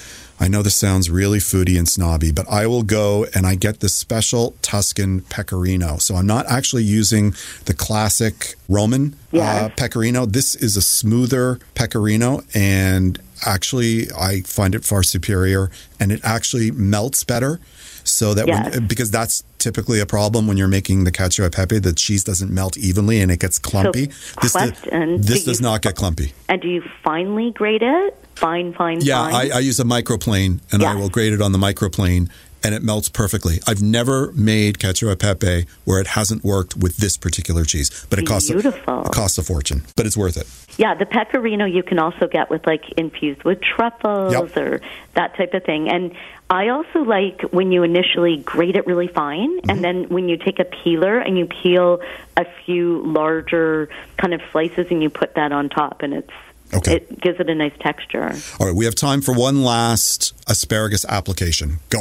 [0.42, 3.80] I know this sounds really foodie and snobby, but I will go and I get
[3.80, 5.98] the special Tuscan pecorino.
[5.98, 7.36] So I'm not actually using
[7.66, 10.26] the classic Roman uh, pecorino.
[10.26, 15.70] This is a smoother pecorino, and actually, I find it far superior,
[16.00, 17.60] and it actually melts better.
[18.04, 18.74] So that Yes.
[18.76, 22.24] when, because that's typically a problem when you're making the cacio e pepe, the cheese
[22.24, 24.08] doesn't melt evenly and it gets clumpy.
[24.42, 26.34] this does, question, this do does you- not get clumpy.
[26.50, 28.18] And do you finely grate it?
[28.36, 29.52] Fine, fine, Yeah, fine.
[29.52, 32.30] I, I use a microplane and I will grate it on the microplane
[32.64, 33.60] and it melts perfectly.
[33.68, 38.20] I've never made cacio e pepe where it hasn't worked with this particular cheese, but
[38.20, 40.48] it costs a, it costs a fortune, but it's worth it.
[40.78, 44.58] Yeah, the pecorino you can also get with like infused with truffles Yep.
[44.58, 44.82] or
[45.14, 45.90] that type of thing.
[45.90, 46.14] And
[46.52, 49.70] I also like when you initially grate it really fine Mm-hmm.
[49.70, 52.02] and then when you take a peeler and you peel
[52.38, 56.30] a few larger kind of slices and you put that on top and it's
[56.74, 56.96] Okay.
[56.98, 58.34] it gives it a nice texture.
[58.60, 61.80] All right, we have time for one last asparagus application.
[61.90, 62.00] Go.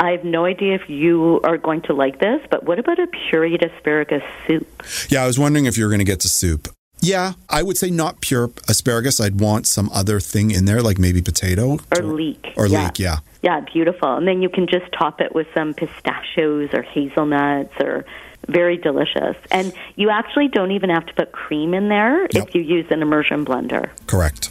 [0.00, 3.06] I have no idea if you are going to like this, but what about a
[3.06, 4.82] pureed asparagus soup?
[5.08, 6.68] Yeah, I was wondering if you were going to get to soup.
[7.00, 9.20] Yeah, I would say not pure asparagus.
[9.20, 12.52] I'd want some other thing in there, like maybe potato Or leek.
[12.56, 12.84] Or Yeah.
[12.86, 13.18] leek, yeah.
[13.42, 14.16] Yeah, beautiful.
[14.16, 18.04] And then you can just top it with some pistachios or hazelnuts or
[18.48, 19.36] very delicious.
[19.50, 22.48] And you actually don't even have to put cream in there Yep.
[22.48, 23.90] if you use an immersion blender.
[24.06, 24.50] Correct.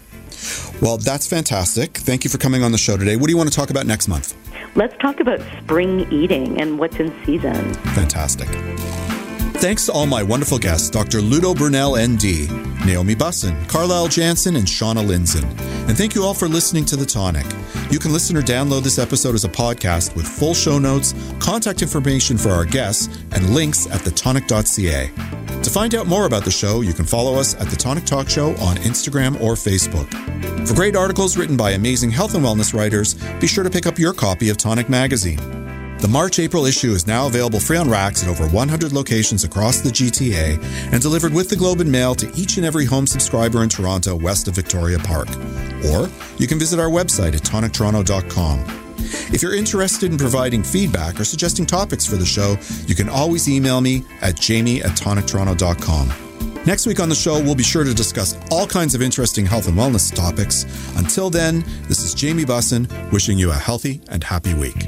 [0.82, 1.98] Well, that's fantastic.
[1.98, 3.16] Thank you for coming on the show today.
[3.16, 4.34] What do you want to talk about next month?
[4.76, 7.74] Let's talk about spring eating and what's in season.
[7.94, 8.48] Fantastic.
[9.62, 11.22] Thanks to all my wonderful guests, Dr.
[11.22, 12.50] Ludo Brunel, ND,
[12.84, 15.44] Naomi Bussin, Carlyle Jansen, and Shauna Lindzon.
[15.88, 17.46] And thank you all for listening to The Tonic.
[17.92, 21.84] You can listen or download this episode as a podcast with full show notes, contact
[21.84, 25.62] information for our guests, and links at thetonic.ca.
[25.62, 28.28] To find out more about the show, you can follow us at The Tonic Talk
[28.28, 30.10] Show on Instagram or Facebook.
[30.68, 34.00] For great articles written by amazing health and wellness writers, be sure to pick up
[34.00, 35.71] your copy of Tonic Magazine.
[36.02, 39.82] The March April issue is now available free on racks at over 100 locations across
[39.82, 40.60] the GTA
[40.92, 44.16] and delivered with the Globe and Mail to each and every home subscriber in Toronto
[44.16, 45.30] west of Victoria Park.
[45.94, 48.66] Or you can visit our website at tonictoronto.com.
[49.32, 53.48] If you're interested in providing feedback or suggesting topics for the show, you can always
[53.48, 56.66] email me at jamie at tonictoronto.com.
[56.66, 59.68] Next week on the show, we'll be sure to discuss all kinds of interesting health
[59.68, 60.66] and wellness topics.
[60.98, 64.88] Until then, this is Jamie Bussin wishing you a healthy and happy week.